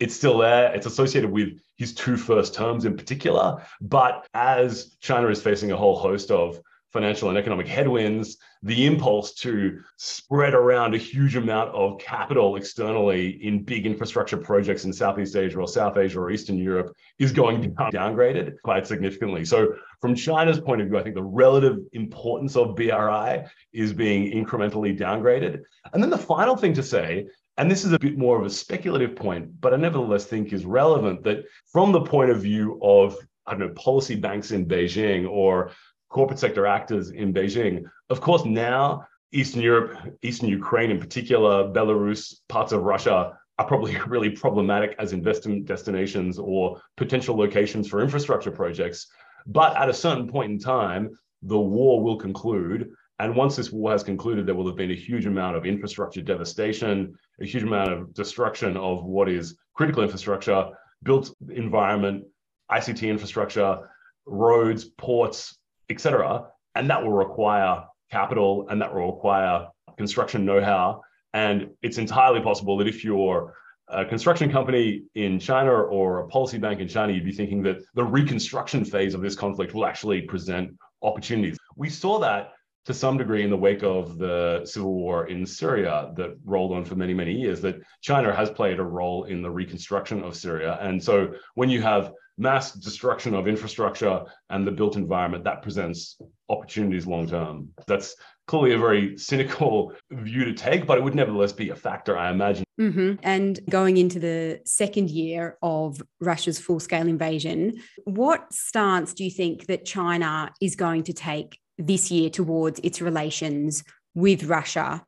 it's 0.00 0.14
still 0.14 0.38
there. 0.38 0.74
It's 0.74 0.86
associated 0.86 1.30
with 1.30 1.60
his 1.76 1.94
two 1.94 2.16
first 2.16 2.54
terms 2.54 2.84
in 2.86 2.96
particular. 2.96 3.62
But 3.80 4.26
as 4.34 4.96
China 5.00 5.28
is 5.28 5.42
facing 5.42 5.70
a 5.70 5.76
whole 5.76 5.96
host 5.96 6.30
of 6.30 6.58
financial 6.90 7.28
and 7.28 7.38
economic 7.38 7.68
headwinds, 7.68 8.38
the 8.62 8.84
impulse 8.84 9.32
to 9.32 9.80
spread 9.96 10.54
around 10.54 10.94
a 10.94 10.98
huge 10.98 11.36
amount 11.36 11.70
of 11.70 11.98
capital 11.98 12.56
externally 12.56 13.42
in 13.44 13.62
big 13.62 13.86
infrastructure 13.86 14.36
projects 14.36 14.84
in 14.84 14.92
Southeast 14.92 15.36
Asia 15.36 15.58
or 15.58 15.68
South 15.68 15.96
Asia 15.96 16.18
or 16.18 16.30
Eastern 16.30 16.58
Europe 16.58 16.92
is 17.18 17.32
going 17.32 17.72
down, 17.74 17.92
downgraded 17.92 18.54
quite 18.64 18.86
significantly. 18.86 19.44
So, 19.44 19.74
from 20.00 20.14
China's 20.14 20.58
point 20.58 20.80
of 20.80 20.88
view, 20.88 20.98
I 20.98 21.02
think 21.02 21.14
the 21.14 21.22
relative 21.22 21.78
importance 21.92 22.56
of 22.56 22.74
BRI 22.74 23.44
is 23.72 23.92
being 23.92 24.32
incrementally 24.32 24.98
downgraded. 24.98 25.60
And 25.92 26.02
then 26.02 26.10
the 26.10 26.18
final 26.18 26.56
thing 26.56 26.74
to 26.74 26.82
say 26.82 27.26
and 27.60 27.70
this 27.70 27.84
is 27.84 27.92
a 27.92 27.98
bit 27.98 28.16
more 28.16 28.38
of 28.40 28.46
a 28.46 28.50
speculative 28.50 29.14
point, 29.14 29.60
but 29.60 29.74
I 29.74 29.76
nevertheless 29.76 30.24
think 30.24 30.50
is 30.50 30.64
relevant 30.64 31.22
that 31.24 31.44
from 31.70 31.92
the 31.92 32.00
point 32.00 32.30
of 32.30 32.40
view 32.40 32.80
of, 32.82 33.14
I 33.46 33.50
don't 33.50 33.60
know, 33.60 33.74
policy 33.74 34.14
banks 34.14 34.50
in 34.50 34.64
Beijing 34.64 35.28
or 35.28 35.70
corporate 36.08 36.38
sector 36.38 36.66
actors 36.66 37.10
in 37.10 37.34
Beijing, 37.34 37.84
of 38.08 38.22
course, 38.22 38.46
now 38.46 39.06
Eastern 39.32 39.60
Europe, 39.60 39.98
Eastern 40.22 40.48
Ukraine 40.48 40.90
in 40.90 40.98
particular, 40.98 41.64
Belarus, 41.64 42.36
parts 42.48 42.72
of 42.72 42.80
Russia 42.80 43.36
are 43.58 43.66
probably 43.66 43.94
really 44.06 44.30
problematic 44.30 44.96
as 44.98 45.12
investment 45.12 45.66
destinations 45.66 46.38
or 46.38 46.80
potential 46.96 47.36
locations 47.36 47.86
for 47.86 48.00
infrastructure 48.00 48.50
projects. 48.50 49.06
But 49.46 49.76
at 49.76 49.90
a 49.90 49.94
certain 49.94 50.28
point 50.28 50.50
in 50.50 50.58
time, 50.58 51.10
the 51.42 51.60
war 51.60 52.02
will 52.02 52.16
conclude. 52.16 52.90
And 53.20 53.36
once 53.36 53.54
this 53.54 53.70
war 53.70 53.92
has 53.92 54.02
concluded, 54.02 54.46
there 54.46 54.54
will 54.54 54.66
have 54.66 54.76
been 54.76 54.90
a 54.90 54.94
huge 54.94 55.26
amount 55.26 55.54
of 55.54 55.66
infrastructure 55.66 56.22
devastation, 56.22 57.14
a 57.38 57.44
huge 57.44 57.64
amount 57.64 57.92
of 57.92 58.14
destruction 58.14 58.78
of 58.78 59.04
what 59.04 59.28
is 59.28 59.58
critical 59.74 60.02
infrastructure, 60.02 60.70
built 61.02 61.30
environment, 61.50 62.24
ICT 62.72 63.06
infrastructure, 63.06 63.90
roads, 64.24 64.86
ports, 64.86 65.58
etc. 65.90 66.46
And 66.74 66.88
that 66.88 67.02
will 67.02 67.12
require 67.12 67.84
capital 68.10 68.66
and 68.70 68.80
that 68.80 68.94
will 68.94 69.12
require 69.12 69.68
construction 69.98 70.46
know-how. 70.46 71.02
And 71.34 71.68
it's 71.82 71.98
entirely 71.98 72.40
possible 72.40 72.78
that 72.78 72.88
if 72.88 73.04
you're 73.04 73.54
a 73.88 74.06
construction 74.06 74.50
company 74.50 75.02
in 75.14 75.38
China 75.38 75.72
or 75.72 76.20
a 76.20 76.28
policy 76.28 76.56
bank 76.56 76.80
in 76.80 76.88
China, 76.88 77.12
you'd 77.12 77.26
be 77.26 77.32
thinking 77.32 77.62
that 77.64 77.82
the 77.92 78.04
reconstruction 78.04 78.82
phase 78.82 79.12
of 79.12 79.20
this 79.20 79.36
conflict 79.36 79.74
will 79.74 79.84
actually 79.84 80.22
present 80.22 80.74
opportunities. 81.02 81.58
We 81.76 81.90
saw 81.90 82.18
that 82.20 82.52
to 82.90 82.98
some 82.98 83.16
degree 83.16 83.44
in 83.44 83.50
the 83.50 83.56
wake 83.56 83.84
of 83.84 84.18
the 84.18 84.62
civil 84.64 84.92
war 84.92 85.28
in 85.28 85.46
Syria 85.46 86.12
that 86.16 86.36
rolled 86.44 86.72
on 86.72 86.84
for 86.84 86.96
many, 86.96 87.14
many 87.14 87.32
years, 87.32 87.60
that 87.60 87.80
China 88.00 88.34
has 88.34 88.50
played 88.50 88.80
a 88.80 88.84
role 88.84 89.24
in 89.24 89.42
the 89.42 89.50
reconstruction 89.50 90.22
of 90.24 90.34
Syria. 90.34 90.76
And 90.80 91.02
so 91.02 91.34
when 91.54 91.70
you 91.70 91.80
have 91.82 92.12
mass 92.36 92.72
destruction 92.72 93.34
of 93.34 93.46
infrastructure 93.46 94.24
and 94.48 94.66
the 94.66 94.72
built 94.72 94.96
environment, 94.96 95.44
that 95.44 95.62
presents 95.62 96.18
opportunities 96.48 97.06
long 97.06 97.28
term. 97.28 97.68
That's 97.86 98.16
clearly 98.48 98.74
a 98.74 98.78
very 98.78 99.16
cynical 99.16 99.92
view 100.10 100.44
to 100.46 100.52
take, 100.52 100.86
but 100.86 100.98
it 100.98 101.04
would 101.04 101.14
nevertheless 101.14 101.52
be 101.52 101.68
a 101.68 101.76
factor, 101.76 102.18
I 102.18 102.30
imagine. 102.30 102.64
Mm-hmm. 102.80 103.20
And 103.22 103.60
going 103.68 103.98
into 103.98 104.18
the 104.18 104.60
second 104.64 105.10
year 105.10 105.58
of 105.62 106.02
Russia's 106.18 106.58
full 106.58 106.80
scale 106.80 107.06
invasion, 107.06 107.80
what 108.04 108.52
stance 108.52 109.14
do 109.14 109.22
you 109.22 109.30
think 109.30 109.66
that 109.66 109.84
China 109.84 110.50
is 110.60 110.74
going 110.74 111.04
to 111.04 111.12
take 111.12 111.60
this 111.86 112.10
year 112.10 112.30
towards 112.30 112.80
its 112.80 113.00
relations 113.00 113.84
with 114.14 114.44
Russia? 114.44 115.04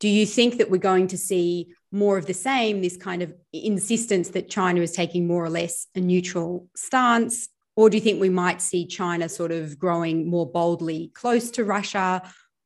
Do 0.00 0.08
you 0.08 0.26
think 0.26 0.58
that 0.58 0.70
we're 0.70 0.78
going 0.78 1.06
to 1.08 1.18
see 1.18 1.74
more 1.92 2.18
of 2.18 2.26
the 2.26 2.34
same, 2.34 2.82
this 2.82 2.96
kind 2.96 3.22
of 3.22 3.32
insistence 3.52 4.30
that 4.30 4.50
China 4.50 4.80
is 4.80 4.92
taking 4.92 5.26
more 5.26 5.44
or 5.44 5.50
less 5.50 5.86
a 5.94 6.00
neutral 6.00 6.68
stance? 6.74 7.48
Or 7.76 7.90
do 7.90 7.96
you 7.96 8.02
think 8.02 8.20
we 8.20 8.28
might 8.28 8.60
see 8.60 8.86
China 8.86 9.28
sort 9.28 9.52
of 9.52 9.78
growing 9.78 10.28
more 10.28 10.50
boldly 10.50 11.10
close 11.14 11.50
to 11.52 11.64
Russia, 11.64 12.22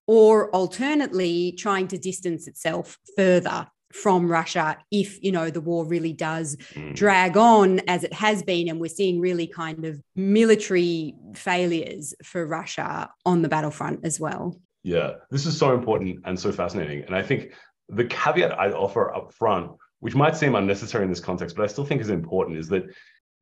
or 0.06 0.50
alternately 0.50 1.52
trying 1.52 1.86
to 1.88 1.98
distance 1.98 2.48
itself 2.48 2.98
further 3.16 3.68
from 3.92 4.30
Russia 4.30 4.76
if 4.90 5.22
you 5.22 5.32
know 5.32 5.50
the 5.50 5.60
war 5.60 5.84
really 5.84 6.12
does 6.12 6.56
mm. 6.74 6.94
drag 6.94 7.36
on 7.36 7.80
as 7.88 8.04
it 8.04 8.12
has 8.12 8.42
been 8.42 8.68
and 8.68 8.80
we're 8.80 8.88
seeing 8.88 9.20
really 9.20 9.46
kind 9.46 9.84
of 9.84 10.00
military 10.14 11.14
failures 11.34 12.14
for 12.22 12.46
Russia 12.46 13.10
on 13.24 13.42
the 13.42 13.48
battlefront 13.48 14.00
as 14.04 14.20
well. 14.20 14.60
Yeah, 14.82 15.12
this 15.30 15.46
is 15.46 15.56
so 15.56 15.74
important 15.74 16.20
and 16.24 16.38
so 16.38 16.52
fascinating 16.52 17.04
and 17.04 17.14
I 17.14 17.22
think 17.22 17.52
the 17.88 18.04
caveat 18.04 18.58
I'd 18.58 18.72
offer 18.72 19.14
up 19.14 19.32
front 19.32 19.72
which 20.00 20.14
might 20.14 20.36
seem 20.36 20.54
unnecessary 20.54 21.04
in 21.04 21.10
this 21.10 21.20
context 21.20 21.56
but 21.56 21.64
I 21.64 21.68
still 21.68 21.84
think 21.84 22.00
is 22.00 22.10
important 22.10 22.58
is 22.58 22.68
that 22.68 22.84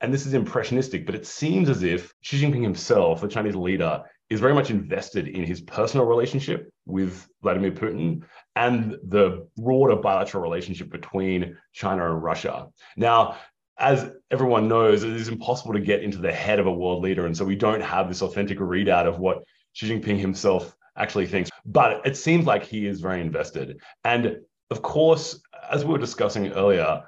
and 0.00 0.12
this 0.12 0.26
is 0.26 0.34
impressionistic 0.34 1.06
but 1.06 1.14
it 1.14 1.26
seems 1.26 1.68
as 1.68 1.82
if 1.82 2.12
Xi 2.20 2.40
Jinping 2.40 2.62
himself 2.62 3.20
the 3.20 3.28
Chinese 3.28 3.56
leader 3.56 4.02
is 4.28 4.40
very 4.40 4.54
much 4.54 4.71
invested 4.71 5.28
in 5.28 5.45
his 5.45 5.61
personal 5.61 6.06
relationship 6.06 6.71
with 6.85 7.28
Vladimir 7.42 7.71
Putin 7.71 8.23
and 8.56 8.97
the 9.04 9.47
broader 9.56 9.97
bilateral 9.97 10.42
relationship 10.42 10.90
between 10.90 11.56
China 11.73 12.11
and 12.11 12.23
Russia. 12.23 12.68
Now, 12.97 13.37
as 13.78 14.11
everyone 14.30 14.68
knows, 14.68 15.04
it 15.04 15.11
is 15.11 15.28
impossible 15.28 15.75
to 15.75 15.80
get 15.80 16.02
into 16.02 16.18
the 16.18 16.33
head 16.33 16.59
of 16.59 16.66
a 16.66 16.73
world 16.73 17.02
leader. 17.02 17.26
And 17.26 17.37
so 17.37 17.45
we 17.45 17.56
don't 17.56 17.83
have 17.83 18.09
this 18.09 18.23
authentic 18.23 18.59
readout 18.59 19.06
of 19.06 19.18
what 19.18 19.45
Xi 19.75 19.90
Jinping 19.90 20.18
himself 20.18 20.76
actually 20.97 21.26
thinks. 21.26 21.50
But 21.64 22.04
it 22.06 22.16
seems 22.16 22.47
like 22.47 22.64
he 22.64 22.87
is 22.87 23.00
very 23.00 23.21
invested. 23.21 23.80
And 24.04 24.38
of 24.71 24.83
course, 24.83 25.40
as 25.71 25.85
we 25.85 25.92
were 25.92 25.99
discussing 25.99 26.52
earlier, 26.52 27.02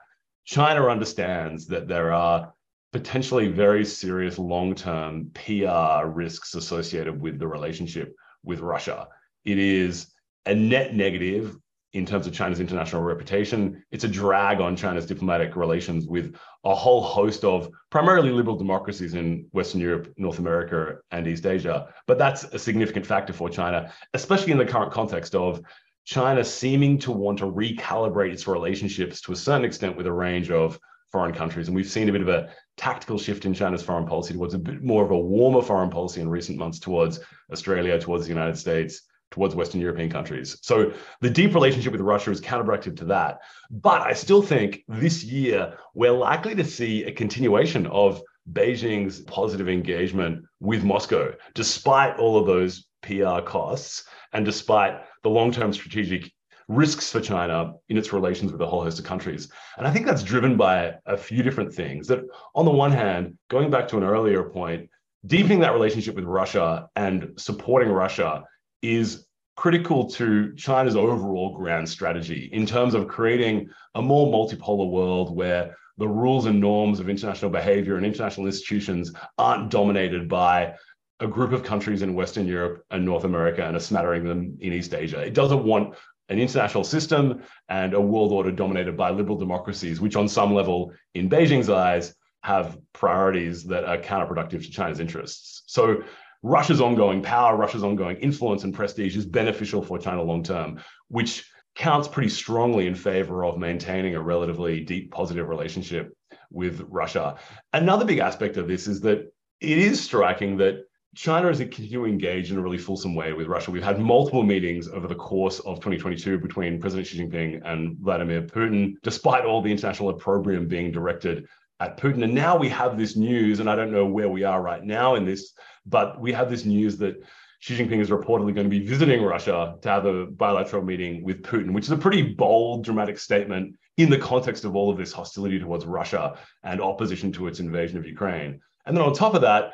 China 0.44 0.86
understands 0.86 1.66
that 1.66 1.88
there 1.88 2.12
are 2.12 2.52
potentially 2.92 3.48
very 3.48 3.84
serious 3.84 4.38
long 4.38 4.74
term 4.74 5.30
PR 5.34 6.06
risks 6.06 6.54
associated 6.54 7.20
with 7.20 7.38
the 7.38 7.46
relationship 7.46 8.14
with 8.44 8.60
Russia. 8.60 9.08
It 9.44 9.58
is 9.58 10.08
a 10.46 10.54
net 10.54 10.94
negative 10.94 11.56
in 11.94 12.04
terms 12.04 12.26
of 12.26 12.34
China's 12.34 12.60
international 12.60 13.02
reputation. 13.02 13.82
It's 13.90 14.04
a 14.04 14.08
drag 14.08 14.60
on 14.60 14.76
China's 14.76 15.06
diplomatic 15.06 15.56
relations 15.56 16.06
with 16.06 16.34
a 16.64 16.74
whole 16.74 17.02
host 17.02 17.44
of 17.44 17.70
primarily 17.90 18.30
liberal 18.30 18.56
democracies 18.56 19.14
in 19.14 19.46
Western 19.52 19.80
Europe, 19.80 20.12
North 20.16 20.38
America, 20.38 20.98
and 21.10 21.26
East 21.26 21.46
Asia. 21.46 21.92
But 22.06 22.18
that's 22.18 22.44
a 22.44 22.58
significant 22.58 23.06
factor 23.06 23.32
for 23.32 23.48
China, 23.48 23.92
especially 24.12 24.52
in 24.52 24.58
the 24.58 24.66
current 24.66 24.92
context 24.92 25.34
of 25.34 25.62
China 26.04 26.44
seeming 26.44 26.98
to 26.98 27.12
want 27.12 27.38
to 27.38 27.44
recalibrate 27.44 28.32
its 28.32 28.46
relationships 28.46 29.20
to 29.22 29.32
a 29.32 29.36
certain 29.36 29.64
extent 29.64 29.96
with 29.96 30.06
a 30.06 30.12
range 30.12 30.50
of 30.50 30.78
foreign 31.10 31.34
countries. 31.34 31.68
And 31.68 31.76
we've 31.76 31.88
seen 31.88 32.08
a 32.08 32.12
bit 32.12 32.20
of 32.20 32.28
a 32.28 32.50
tactical 32.76 33.18
shift 33.18 33.44
in 33.44 33.54
China's 33.54 33.82
foreign 33.82 34.06
policy 34.06 34.34
towards 34.34 34.54
a 34.54 34.58
bit 34.58 34.82
more 34.82 35.04
of 35.04 35.10
a 35.10 35.18
warmer 35.18 35.62
foreign 35.62 35.90
policy 35.90 36.20
in 36.20 36.28
recent 36.28 36.58
months 36.58 36.78
towards 36.78 37.20
Australia, 37.52 37.98
towards 37.98 38.24
the 38.24 38.32
United 38.32 38.56
States, 38.56 39.02
towards 39.30 39.54
Western 39.54 39.80
European 39.80 40.10
countries. 40.10 40.58
So 40.62 40.92
the 41.20 41.30
deep 41.30 41.54
relationship 41.54 41.92
with 41.92 42.00
Russia 42.00 42.30
is 42.30 42.40
counterproductive 42.40 42.96
to 42.98 43.04
that. 43.06 43.40
But 43.70 44.02
I 44.02 44.12
still 44.12 44.42
think 44.42 44.84
this 44.88 45.22
year 45.24 45.76
we're 45.94 46.12
likely 46.12 46.54
to 46.54 46.64
see 46.64 47.04
a 47.04 47.12
continuation 47.12 47.86
of 47.86 48.22
Beijing's 48.52 49.20
positive 49.20 49.68
engagement 49.68 50.44
with 50.60 50.84
Moscow, 50.84 51.34
despite 51.54 52.18
all 52.18 52.38
of 52.38 52.46
those 52.46 52.86
PR 53.02 53.40
costs 53.40 54.04
and 54.32 54.44
despite 54.44 55.00
the 55.22 55.30
long 55.30 55.52
term 55.52 55.72
strategic 55.72 56.32
risks 56.68 57.10
for 57.10 57.20
China 57.20 57.74
in 57.88 57.96
its 57.96 58.12
relations 58.12 58.52
with 58.52 58.60
a 58.60 58.66
whole 58.66 58.82
host 58.82 58.98
of 58.98 59.04
countries. 59.04 59.50
And 59.78 59.86
I 59.86 59.90
think 59.90 60.06
that's 60.06 60.22
driven 60.22 60.56
by 60.56 60.94
a 61.06 61.16
few 61.16 61.42
different 61.42 61.74
things. 61.74 62.06
That, 62.08 62.20
on 62.54 62.66
the 62.66 62.70
one 62.70 62.92
hand, 62.92 63.38
going 63.48 63.70
back 63.70 63.88
to 63.88 63.96
an 63.96 64.04
earlier 64.04 64.44
point, 64.44 64.88
deepening 65.26 65.60
that 65.60 65.72
relationship 65.72 66.14
with 66.14 66.24
Russia 66.24 66.88
and 66.94 67.32
supporting 67.36 67.88
Russia 67.88 68.44
is 68.82 69.26
critical 69.56 70.08
to 70.08 70.54
China's 70.54 70.94
overall 70.94 71.56
grand 71.56 71.88
strategy 71.88 72.48
in 72.52 72.64
terms 72.64 72.94
of 72.94 73.08
creating 73.08 73.68
a 73.96 74.02
more 74.02 74.32
multipolar 74.32 74.88
world 74.88 75.34
where 75.34 75.74
the 75.96 76.06
rules 76.06 76.46
and 76.46 76.60
norms 76.60 77.00
of 77.00 77.08
international 77.08 77.50
behavior 77.50 77.96
and 77.96 78.06
international 78.06 78.46
institutions 78.46 79.12
aren't 79.36 79.68
dominated 79.68 80.28
by 80.28 80.74
a 81.18 81.26
group 81.26 81.50
of 81.50 81.64
countries 81.64 82.02
in 82.02 82.14
Western 82.14 82.46
Europe 82.46 82.84
and 82.92 83.04
North 83.04 83.24
America 83.24 83.66
and 83.66 83.76
a 83.76 83.80
smattering 83.80 84.22
them 84.22 84.56
in 84.60 84.72
East 84.72 84.94
Asia. 84.94 85.18
It 85.18 85.34
doesn't 85.34 85.64
want 85.64 85.96
an 86.28 86.38
international 86.38 86.84
system 86.84 87.42
and 87.68 87.94
a 87.94 88.00
world 88.00 88.32
order 88.32 88.50
dominated 88.50 88.96
by 88.96 89.10
liberal 89.10 89.36
democracies, 89.36 90.00
which 90.00 90.16
on 90.16 90.28
some 90.28 90.54
level, 90.54 90.92
in 91.14 91.28
Beijing's 91.28 91.70
eyes, 91.70 92.14
have 92.42 92.78
priorities 92.92 93.64
that 93.64 93.84
are 93.84 93.98
counterproductive 93.98 94.62
to 94.62 94.70
China's 94.70 95.00
interests. 95.00 95.62
So 95.66 96.02
Russia's 96.42 96.80
ongoing 96.80 97.22
power, 97.22 97.56
Russia's 97.56 97.82
ongoing 97.82 98.16
influence 98.18 98.64
and 98.64 98.72
prestige 98.72 99.16
is 99.16 99.26
beneficial 99.26 99.82
for 99.82 99.98
China 99.98 100.22
long 100.22 100.42
term, 100.42 100.80
which 101.08 101.44
counts 101.74 102.08
pretty 102.08 102.28
strongly 102.28 102.86
in 102.86 102.94
favor 102.94 103.44
of 103.44 103.58
maintaining 103.58 104.14
a 104.14 104.22
relatively 104.22 104.80
deep 104.80 105.10
positive 105.10 105.48
relationship 105.48 106.12
with 106.50 106.80
Russia. 106.88 107.36
Another 107.72 108.04
big 108.04 108.18
aspect 108.18 108.56
of 108.56 108.68
this 108.68 108.86
is 108.86 109.00
that 109.00 109.32
it 109.60 109.78
is 109.78 110.00
striking 110.00 110.56
that 110.58 110.84
China 111.14 111.48
is 111.48 111.58
continuing 111.58 112.04
to 112.04 112.12
engage 112.12 112.52
in 112.52 112.58
a 112.58 112.60
really 112.60 112.78
fulsome 112.78 113.14
way 113.14 113.32
with 113.32 113.46
Russia. 113.46 113.70
We've 113.70 113.82
had 113.82 113.98
multiple 113.98 114.42
meetings 114.42 114.88
over 114.88 115.08
the 115.08 115.14
course 115.14 115.58
of 115.60 115.76
2022 115.76 116.38
between 116.38 116.80
President 116.80 117.08
Xi 117.08 117.18
Jinping 117.18 117.60
and 117.64 117.96
Vladimir 117.98 118.42
Putin, 118.42 118.94
despite 119.02 119.44
all 119.44 119.62
the 119.62 119.72
international 119.72 120.10
opprobrium 120.10 120.68
being 120.68 120.92
directed 120.92 121.48
at 121.80 121.96
Putin. 121.96 122.22
And 122.24 122.34
now 122.34 122.56
we 122.56 122.68
have 122.68 122.98
this 122.98 123.16
news, 123.16 123.60
and 123.60 123.70
I 123.70 123.76
don't 123.76 123.92
know 123.92 124.06
where 124.06 124.28
we 124.28 124.44
are 124.44 124.60
right 124.60 124.82
now 124.82 125.14
in 125.14 125.24
this, 125.24 125.54
but 125.86 126.20
we 126.20 126.32
have 126.32 126.50
this 126.50 126.64
news 126.64 126.98
that 126.98 127.16
Xi 127.60 127.76
Jinping 127.76 128.00
is 128.00 128.10
reportedly 128.10 128.54
going 128.54 128.64
to 128.64 128.68
be 128.68 128.86
visiting 128.86 129.22
Russia 129.22 129.76
to 129.82 129.88
have 129.88 130.06
a 130.06 130.26
bilateral 130.26 130.84
meeting 130.84 131.24
with 131.24 131.42
Putin, 131.42 131.72
which 131.72 131.84
is 131.84 131.90
a 131.90 131.96
pretty 131.96 132.22
bold, 132.22 132.84
dramatic 132.84 133.18
statement 133.18 133.76
in 133.96 134.10
the 134.10 134.18
context 134.18 134.64
of 134.64 134.76
all 134.76 134.90
of 134.90 134.96
this 134.96 135.12
hostility 135.12 135.58
towards 135.58 135.84
Russia 135.84 136.38
and 136.62 136.80
opposition 136.80 137.32
to 137.32 137.48
its 137.48 137.58
invasion 137.58 137.98
of 137.98 138.06
Ukraine. 138.06 138.60
And 138.86 138.96
then 138.96 139.04
on 139.04 139.12
top 139.12 139.34
of 139.34 139.40
that, 139.40 139.72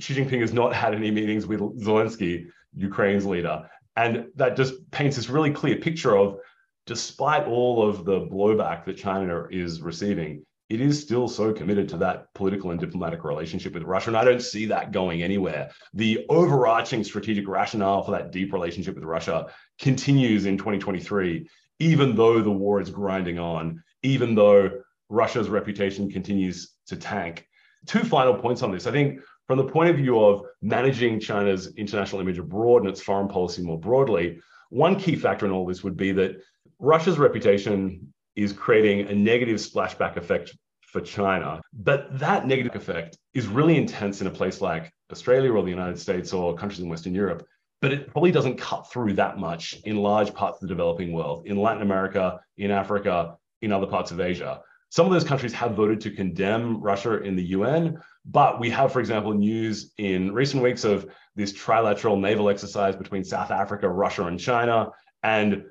Xi 0.00 0.14
Jinping 0.14 0.40
has 0.40 0.52
not 0.52 0.74
had 0.74 0.94
any 0.94 1.10
meetings 1.10 1.46
with 1.46 1.60
Zelensky, 1.60 2.46
Ukraine's 2.74 3.26
leader. 3.26 3.68
And 3.96 4.26
that 4.36 4.56
just 4.56 4.88
paints 4.90 5.16
this 5.16 5.28
really 5.28 5.50
clear 5.50 5.76
picture 5.76 6.16
of, 6.16 6.38
despite 6.86 7.46
all 7.46 7.88
of 7.88 8.04
the 8.04 8.20
blowback 8.20 8.84
that 8.84 8.96
China 8.96 9.46
is 9.50 9.82
receiving, 9.82 10.44
it 10.68 10.80
is 10.80 11.00
still 11.00 11.28
so 11.28 11.52
committed 11.52 11.88
to 11.88 11.96
that 11.96 12.32
political 12.34 12.70
and 12.70 12.78
diplomatic 12.78 13.24
relationship 13.24 13.74
with 13.74 13.82
Russia. 13.82 14.10
And 14.10 14.16
I 14.16 14.24
don't 14.24 14.42
see 14.42 14.66
that 14.66 14.92
going 14.92 15.22
anywhere. 15.22 15.70
The 15.94 16.26
overarching 16.28 17.02
strategic 17.04 17.48
rationale 17.48 18.04
for 18.04 18.10
that 18.12 18.32
deep 18.32 18.52
relationship 18.52 18.94
with 18.94 19.04
Russia 19.04 19.46
continues 19.80 20.44
in 20.44 20.58
2023, 20.58 21.48
even 21.80 22.14
though 22.14 22.42
the 22.42 22.50
war 22.50 22.80
is 22.80 22.90
grinding 22.90 23.38
on, 23.38 23.82
even 24.02 24.34
though 24.34 24.70
Russia's 25.08 25.48
reputation 25.48 26.10
continues 26.10 26.74
to 26.86 26.96
tank. 26.96 27.46
Two 27.86 28.04
final 28.04 28.34
points 28.34 28.62
on 28.62 28.70
this. 28.70 28.86
I 28.86 28.92
think 28.92 29.20
from 29.48 29.56
the 29.58 29.64
point 29.64 29.88
of 29.88 29.96
view 29.96 30.20
of 30.20 30.42
managing 30.60 31.18
China's 31.18 31.74
international 31.76 32.20
image 32.20 32.38
abroad 32.38 32.82
and 32.82 32.90
its 32.90 33.00
foreign 33.00 33.28
policy 33.28 33.62
more 33.62 33.80
broadly, 33.80 34.38
one 34.68 34.94
key 34.94 35.16
factor 35.16 35.46
in 35.46 35.52
all 35.52 35.66
this 35.66 35.82
would 35.82 35.96
be 35.96 36.12
that 36.12 36.36
Russia's 36.78 37.18
reputation 37.18 38.12
is 38.36 38.52
creating 38.52 39.08
a 39.08 39.14
negative 39.14 39.56
splashback 39.56 40.16
effect 40.16 40.54
for 40.82 41.00
China. 41.00 41.60
But 41.72 42.18
that 42.18 42.46
negative 42.46 42.76
effect 42.76 43.16
is 43.32 43.46
really 43.46 43.76
intense 43.76 44.20
in 44.20 44.26
a 44.26 44.30
place 44.30 44.60
like 44.60 44.92
Australia 45.10 45.52
or 45.52 45.62
the 45.62 45.70
United 45.70 45.98
States 45.98 46.34
or 46.34 46.54
countries 46.54 46.80
in 46.80 46.88
Western 46.90 47.14
Europe. 47.14 47.44
But 47.80 47.92
it 47.92 48.10
probably 48.10 48.32
doesn't 48.32 48.58
cut 48.58 48.90
through 48.90 49.14
that 49.14 49.38
much 49.38 49.80
in 49.84 49.96
large 49.96 50.34
parts 50.34 50.56
of 50.56 50.68
the 50.68 50.74
developing 50.74 51.12
world, 51.12 51.46
in 51.46 51.56
Latin 51.56 51.82
America, 51.82 52.38
in 52.58 52.70
Africa, 52.70 53.36
in 53.62 53.72
other 53.72 53.86
parts 53.86 54.10
of 54.10 54.20
Asia. 54.20 54.60
Some 54.90 55.06
of 55.06 55.12
those 55.12 55.24
countries 55.24 55.52
have 55.52 55.74
voted 55.74 56.00
to 56.02 56.10
condemn 56.10 56.80
Russia 56.80 57.22
in 57.22 57.36
the 57.36 57.44
UN, 57.44 57.98
but 58.24 58.58
we 58.58 58.70
have, 58.70 58.92
for 58.92 59.00
example, 59.00 59.34
news 59.34 59.92
in 59.98 60.32
recent 60.32 60.62
weeks 60.62 60.84
of 60.84 61.06
this 61.36 61.52
trilateral 61.52 62.18
naval 62.18 62.48
exercise 62.48 62.96
between 62.96 63.22
South 63.22 63.50
Africa, 63.50 63.88
Russia, 63.88 64.24
and 64.24 64.40
China, 64.40 64.90
and 65.22 65.64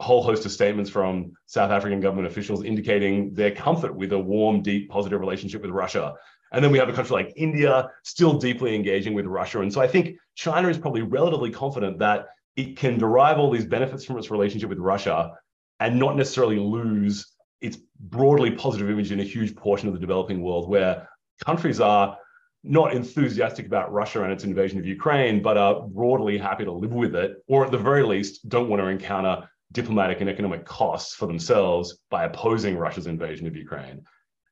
a 0.00 0.04
whole 0.04 0.22
host 0.22 0.44
of 0.44 0.50
statements 0.50 0.90
from 0.90 1.32
South 1.46 1.70
African 1.70 2.00
government 2.00 2.26
officials 2.26 2.64
indicating 2.64 3.32
their 3.32 3.52
comfort 3.52 3.94
with 3.94 4.12
a 4.12 4.18
warm, 4.18 4.60
deep, 4.60 4.90
positive 4.90 5.20
relationship 5.20 5.62
with 5.62 5.70
Russia. 5.70 6.14
And 6.52 6.64
then 6.64 6.72
we 6.72 6.78
have 6.78 6.88
a 6.88 6.92
country 6.92 7.14
like 7.14 7.32
India 7.36 7.88
still 8.02 8.38
deeply 8.38 8.74
engaging 8.74 9.14
with 9.14 9.26
Russia. 9.26 9.60
And 9.60 9.72
so 9.72 9.80
I 9.80 9.88
think 9.88 10.16
China 10.34 10.68
is 10.68 10.78
probably 10.78 11.02
relatively 11.02 11.50
confident 11.50 11.98
that 12.00 12.26
it 12.56 12.76
can 12.76 12.98
derive 12.98 13.38
all 13.38 13.50
these 13.50 13.66
benefits 13.66 14.04
from 14.04 14.18
its 14.18 14.30
relationship 14.30 14.68
with 14.68 14.78
Russia 14.78 15.32
and 15.80 15.98
not 15.98 16.16
necessarily 16.16 16.58
lose 16.58 17.33
its 17.64 17.78
broadly 17.98 18.50
positive 18.50 18.90
image 18.90 19.10
in 19.10 19.20
a 19.20 19.24
huge 19.24 19.56
portion 19.56 19.88
of 19.88 19.94
the 19.94 20.00
developing 20.00 20.42
world 20.42 20.68
where 20.68 21.08
countries 21.44 21.80
are 21.80 22.18
not 22.62 22.92
enthusiastic 22.92 23.66
about 23.66 23.92
Russia 23.92 24.22
and 24.22 24.32
its 24.32 24.44
invasion 24.44 24.78
of 24.78 24.86
Ukraine, 24.86 25.42
but 25.42 25.56
are 25.56 25.82
broadly 25.82 26.36
happy 26.38 26.64
to 26.64 26.72
live 26.72 26.92
with 26.92 27.14
it, 27.14 27.42
or 27.46 27.64
at 27.64 27.70
the 27.70 27.78
very 27.78 28.02
least, 28.02 28.48
don't 28.48 28.68
want 28.68 28.80
to 28.80 28.88
encounter 28.88 29.48
diplomatic 29.72 30.20
and 30.20 30.30
economic 30.30 30.64
costs 30.64 31.14
for 31.14 31.26
themselves 31.26 31.98
by 32.10 32.24
opposing 32.24 32.76
Russia's 32.76 33.06
invasion 33.06 33.46
of 33.46 33.56
Ukraine. 33.56 34.04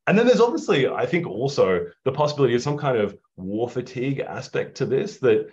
And 0.07 0.19
then 0.19 0.27
there's 0.27 0.41
obviously, 0.41 0.89
I 0.89 1.07
think, 1.07 1.27
also 1.27 1.87
the 2.05 2.13
possibility 2.13 2.55
of 2.55 2.63
some 2.63 2.77
kind 2.77 2.97
of 2.97 3.17
war 3.37 3.69
fatigue 3.69 4.21
aspect 4.21 4.77
to 4.79 4.87
this, 4.87 5.19
that 5.19 5.49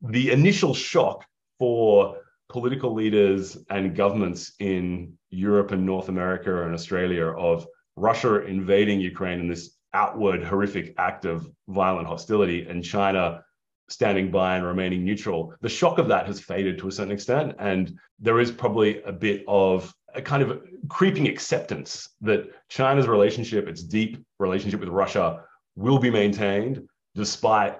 the 0.00 0.30
initial 0.30 0.74
shock 0.74 1.24
for 1.58 2.18
political 2.48 2.94
leaders 2.94 3.56
and 3.70 3.96
governments 3.96 4.52
in 4.58 5.14
Europe 5.34 5.72
and 5.72 5.84
North 5.84 6.08
America 6.08 6.64
and 6.64 6.74
Australia 6.74 7.26
of 7.26 7.66
Russia 7.96 8.42
invading 8.42 9.00
Ukraine 9.00 9.40
in 9.40 9.48
this 9.48 9.76
outward 9.92 10.42
horrific 10.42 10.94
act 10.98 11.24
of 11.24 11.48
violent 11.68 12.06
hostility 12.06 12.66
and 12.66 12.84
China 12.84 13.44
standing 13.88 14.30
by 14.30 14.56
and 14.56 14.64
remaining 14.64 15.04
neutral, 15.04 15.54
the 15.60 15.68
shock 15.68 15.98
of 15.98 16.08
that 16.08 16.26
has 16.26 16.40
faded 16.40 16.78
to 16.78 16.88
a 16.88 16.92
certain 16.92 17.12
extent. 17.12 17.54
And 17.58 17.96
there 18.18 18.40
is 18.40 18.50
probably 18.50 19.02
a 19.02 19.12
bit 19.12 19.44
of 19.46 19.94
a 20.14 20.22
kind 20.22 20.42
of 20.42 20.62
creeping 20.88 21.28
acceptance 21.28 22.08
that 22.22 22.46
China's 22.68 23.06
relationship, 23.06 23.68
its 23.68 23.82
deep 23.82 24.24
relationship 24.38 24.80
with 24.80 24.88
Russia, 24.88 25.42
will 25.76 25.98
be 25.98 26.10
maintained 26.10 26.86
despite 27.14 27.78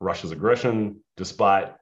Russia's 0.00 0.32
aggression, 0.32 1.00
despite 1.16 1.72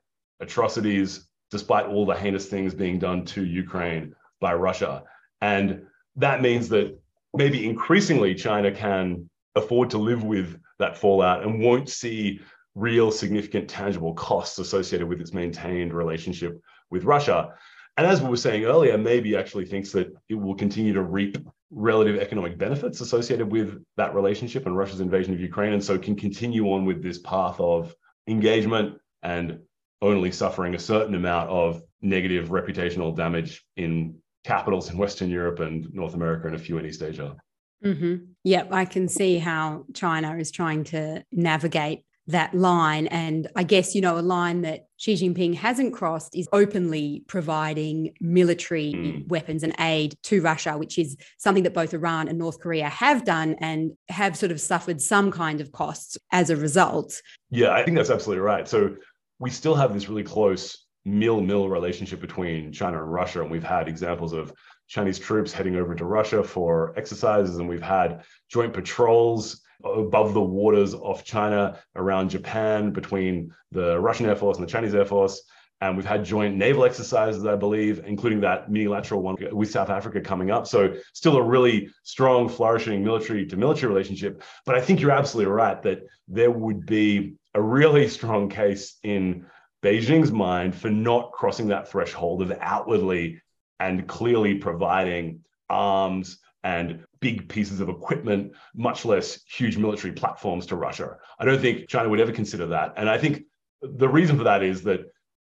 atrocities, 0.40 1.28
despite 1.50 1.86
all 1.86 2.04
the 2.04 2.14
heinous 2.14 2.46
things 2.46 2.74
being 2.74 2.98
done 2.98 3.24
to 3.24 3.44
Ukraine 3.44 4.14
by 4.42 4.52
Russia. 4.52 5.04
And 5.40 5.86
that 6.16 6.42
means 6.42 6.68
that 6.68 6.98
maybe 7.32 7.66
increasingly 7.66 8.34
China 8.34 8.70
can 8.70 9.30
afford 9.54 9.88
to 9.90 9.98
live 9.98 10.24
with 10.24 10.60
that 10.78 10.98
fallout 10.98 11.44
and 11.44 11.60
won't 11.60 11.88
see 11.88 12.40
real 12.74 13.10
significant 13.10 13.68
tangible 13.68 14.14
costs 14.14 14.58
associated 14.58 15.08
with 15.08 15.20
its 15.20 15.32
maintained 15.32 15.94
relationship 15.94 16.60
with 16.90 17.04
Russia. 17.04 17.54
And 17.96 18.06
as 18.06 18.22
we 18.22 18.28
were 18.28 18.36
saying 18.36 18.64
earlier, 18.64 18.96
maybe 18.96 19.36
actually 19.36 19.66
thinks 19.66 19.92
that 19.92 20.14
it 20.28 20.34
will 20.34 20.54
continue 20.54 20.92
to 20.94 21.02
reap 21.02 21.36
relative 21.70 22.20
economic 22.20 22.58
benefits 22.58 23.00
associated 23.00 23.50
with 23.50 23.82
that 23.96 24.14
relationship 24.14 24.66
and 24.66 24.76
Russia's 24.76 25.00
invasion 25.00 25.32
of 25.34 25.40
Ukraine. 25.40 25.72
And 25.72 25.84
so 25.84 25.98
can 25.98 26.16
continue 26.16 26.66
on 26.72 26.84
with 26.84 27.02
this 27.02 27.18
path 27.18 27.60
of 27.60 27.94
engagement 28.26 28.98
and 29.22 29.60
only 30.00 30.32
suffering 30.32 30.74
a 30.74 30.78
certain 30.78 31.14
amount 31.14 31.50
of 31.50 31.82
negative 32.00 32.48
reputational 32.48 33.14
damage 33.14 33.64
in 33.76 34.16
capitals 34.44 34.90
in 34.90 34.98
Western 34.98 35.30
Europe 35.30 35.60
and 35.60 35.92
North 35.92 36.14
America 36.14 36.46
and 36.46 36.56
a 36.56 36.58
few 36.58 36.78
in 36.78 36.86
East 36.86 37.02
Asia. 37.02 37.36
Mm-hmm. 37.84 38.24
Yep, 38.44 38.68
I 38.72 38.84
can 38.84 39.08
see 39.08 39.38
how 39.38 39.84
China 39.94 40.36
is 40.36 40.50
trying 40.50 40.84
to 40.84 41.24
navigate 41.32 42.04
that 42.28 42.54
line. 42.54 43.08
And 43.08 43.48
I 43.56 43.64
guess, 43.64 43.94
you 43.94 44.00
know, 44.00 44.16
a 44.16 44.20
line 44.22 44.62
that 44.62 44.86
Xi 44.96 45.14
Jinping 45.14 45.54
hasn't 45.54 45.92
crossed 45.92 46.36
is 46.36 46.48
openly 46.52 47.24
providing 47.26 48.14
military 48.20 48.92
mm. 48.92 49.28
weapons 49.28 49.64
and 49.64 49.74
aid 49.80 50.14
to 50.24 50.40
Russia, 50.40 50.78
which 50.78 50.98
is 50.98 51.16
something 51.38 51.64
that 51.64 51.74
both 51.74 51.92
Iran 51.92 52.28
and 52.28 52.38
North 52.38 52.60
Korea 52.60 52.88
have 52.88 53.24
done 53.24 53.56
and 53.58 53.92
have 54.08 54.36
sort 54.36 54.52
of 54.52 54.60
suffered 54.60 55.00
some 55.00 55.32
kind 55.32 55.60
of 55.60 55.72
costs 55.72 56.16
as 56.30 56.50
a 56.50 56.56
result. 56.56 57.20
Yeah, 57.50 57.72
I 57.72 57.82
think 57.84 57.96
that's 57.96 58.10
absolutely 58.10 58.42
right. 58.42 58.68
So 58.68 58.94
we 59.40 59.50
still 59.50 59.74
have 59.74 59.92
this 59.92 60.08
really 60.08 60.22
close 60.22 60.81
mill 61.04 61.40
mill 61.40 61.68
relationship 61.68 62.20
between 62.20 62.72
China 62.72 63.02
and 63.02 63.12
Russia. 63.12 63.42
And 63.42 63.50
we've 63.50 63.64
had 63.64 63.88
examples 63.88 64.32
of 64.32 64.52
Chinese 64.88 65.18
troops 65.18 65.52
heading 65.52 65.76
over 65.76 65.94
to 65.94 66.04
Russia 66.04 66.42
for 66.42 66.92
exercises, 66.96 67.58
and 67.58 67.68
we've 67.68 67.82
had 67.82 68.24
joint 68.48 68.72
patrols 68.72 69.62
above 69.84 70.34
the 70.34 70.40
waters 70.40 70.94
off 70.94 71.24
China 71.24 71.78
around 71.96 72.30
Japan 72.30 72.90
between 72.90 73.52
the 73.72 73.98
Russian 73.98 74.26
Air 74.26 74.36
Force 74.36 74.58
and 74.58 74.66
the 74.66 74.70
Chinese 74.70 74.94
Air 74.94 75.04
Force. 75.04 75.42
And 75.80 75.96
we've 75.96 76.06
had 76.06 76.24
joint 76.24 76.54
naval 76.56 76.84
exercises, 76.84 77.44
I 77.44 77.56
believe, 77.56 78.04
including 78.06 78.40
that 78.42 78.70
unilateral 78.70 79.20
one 79.20 79.36
with 79.50 79.72
South 79.72 79.90
Africa 79.90 80.20
coming 80.20 80.52
up. 80.52 80.68
So, 80.68 80.94
still 81.12 81.36
a 81.36 81.42
really 81.42 81.88
strong, 82.04 82.48
flourishing 82.48 83.02
military 83.02 83.46
to 83.46 83.56
military 83.56 83.92
relationship. 83.92 84.44
But 84.64 84.76
I 84.76 84.80
think 84.80 85.00
you're 85.00 85.10
absolutely 85.10 85.52
right 85.52 85.82
that 85.82 86.02
there 86.28 86.52
would 86.52 86.86
be 86.86 87.34
a 87.54 87.60
really 87.60 88.06
strong 88.06 88.48
case 88.48 88.98
in 89.02 89.46
Beijing's 89.82 90.30
mind 90.30 90.74
for 90.74 90.90
not 90.90 91.32
crossing 91.32 91.68
that 91.68 91.88
threshold 91.88 92.42
of 92.42 92.52
outwardly 92.60 93.40
and 93.80 94.06
clearly 94.06 94.54
providing 94.54 95.40
arms 95.68 96.38
and 96.64 97.04
big 97.20 97.48
pieces 97.48 97.80
of 97.80 97.88
equipment, 97.88 98.52
much 98.74 99.04
less 99.04 99.40
huge 99.44 99.76
military 99.76 100.12
platforms 100.12 100.66
to 100.66 100.76
Russia. 100.76 101.16
I 101.38 101.44
don't 101.44 101.60
think 101.60 101.88
China 101.88 102.08
would 102.08 102.20
ever 102.20 102.32
consider 102.32 102.66
that. 102.66 102.94
And 102.96 103.10
I 103.10 103.18
think 103.18 103.42
the 103.80 104.08
reason 104.08 104.38
for 104.38 104.44
that 104.44 104.62
is 104.62 104.82
that 104.84 105.00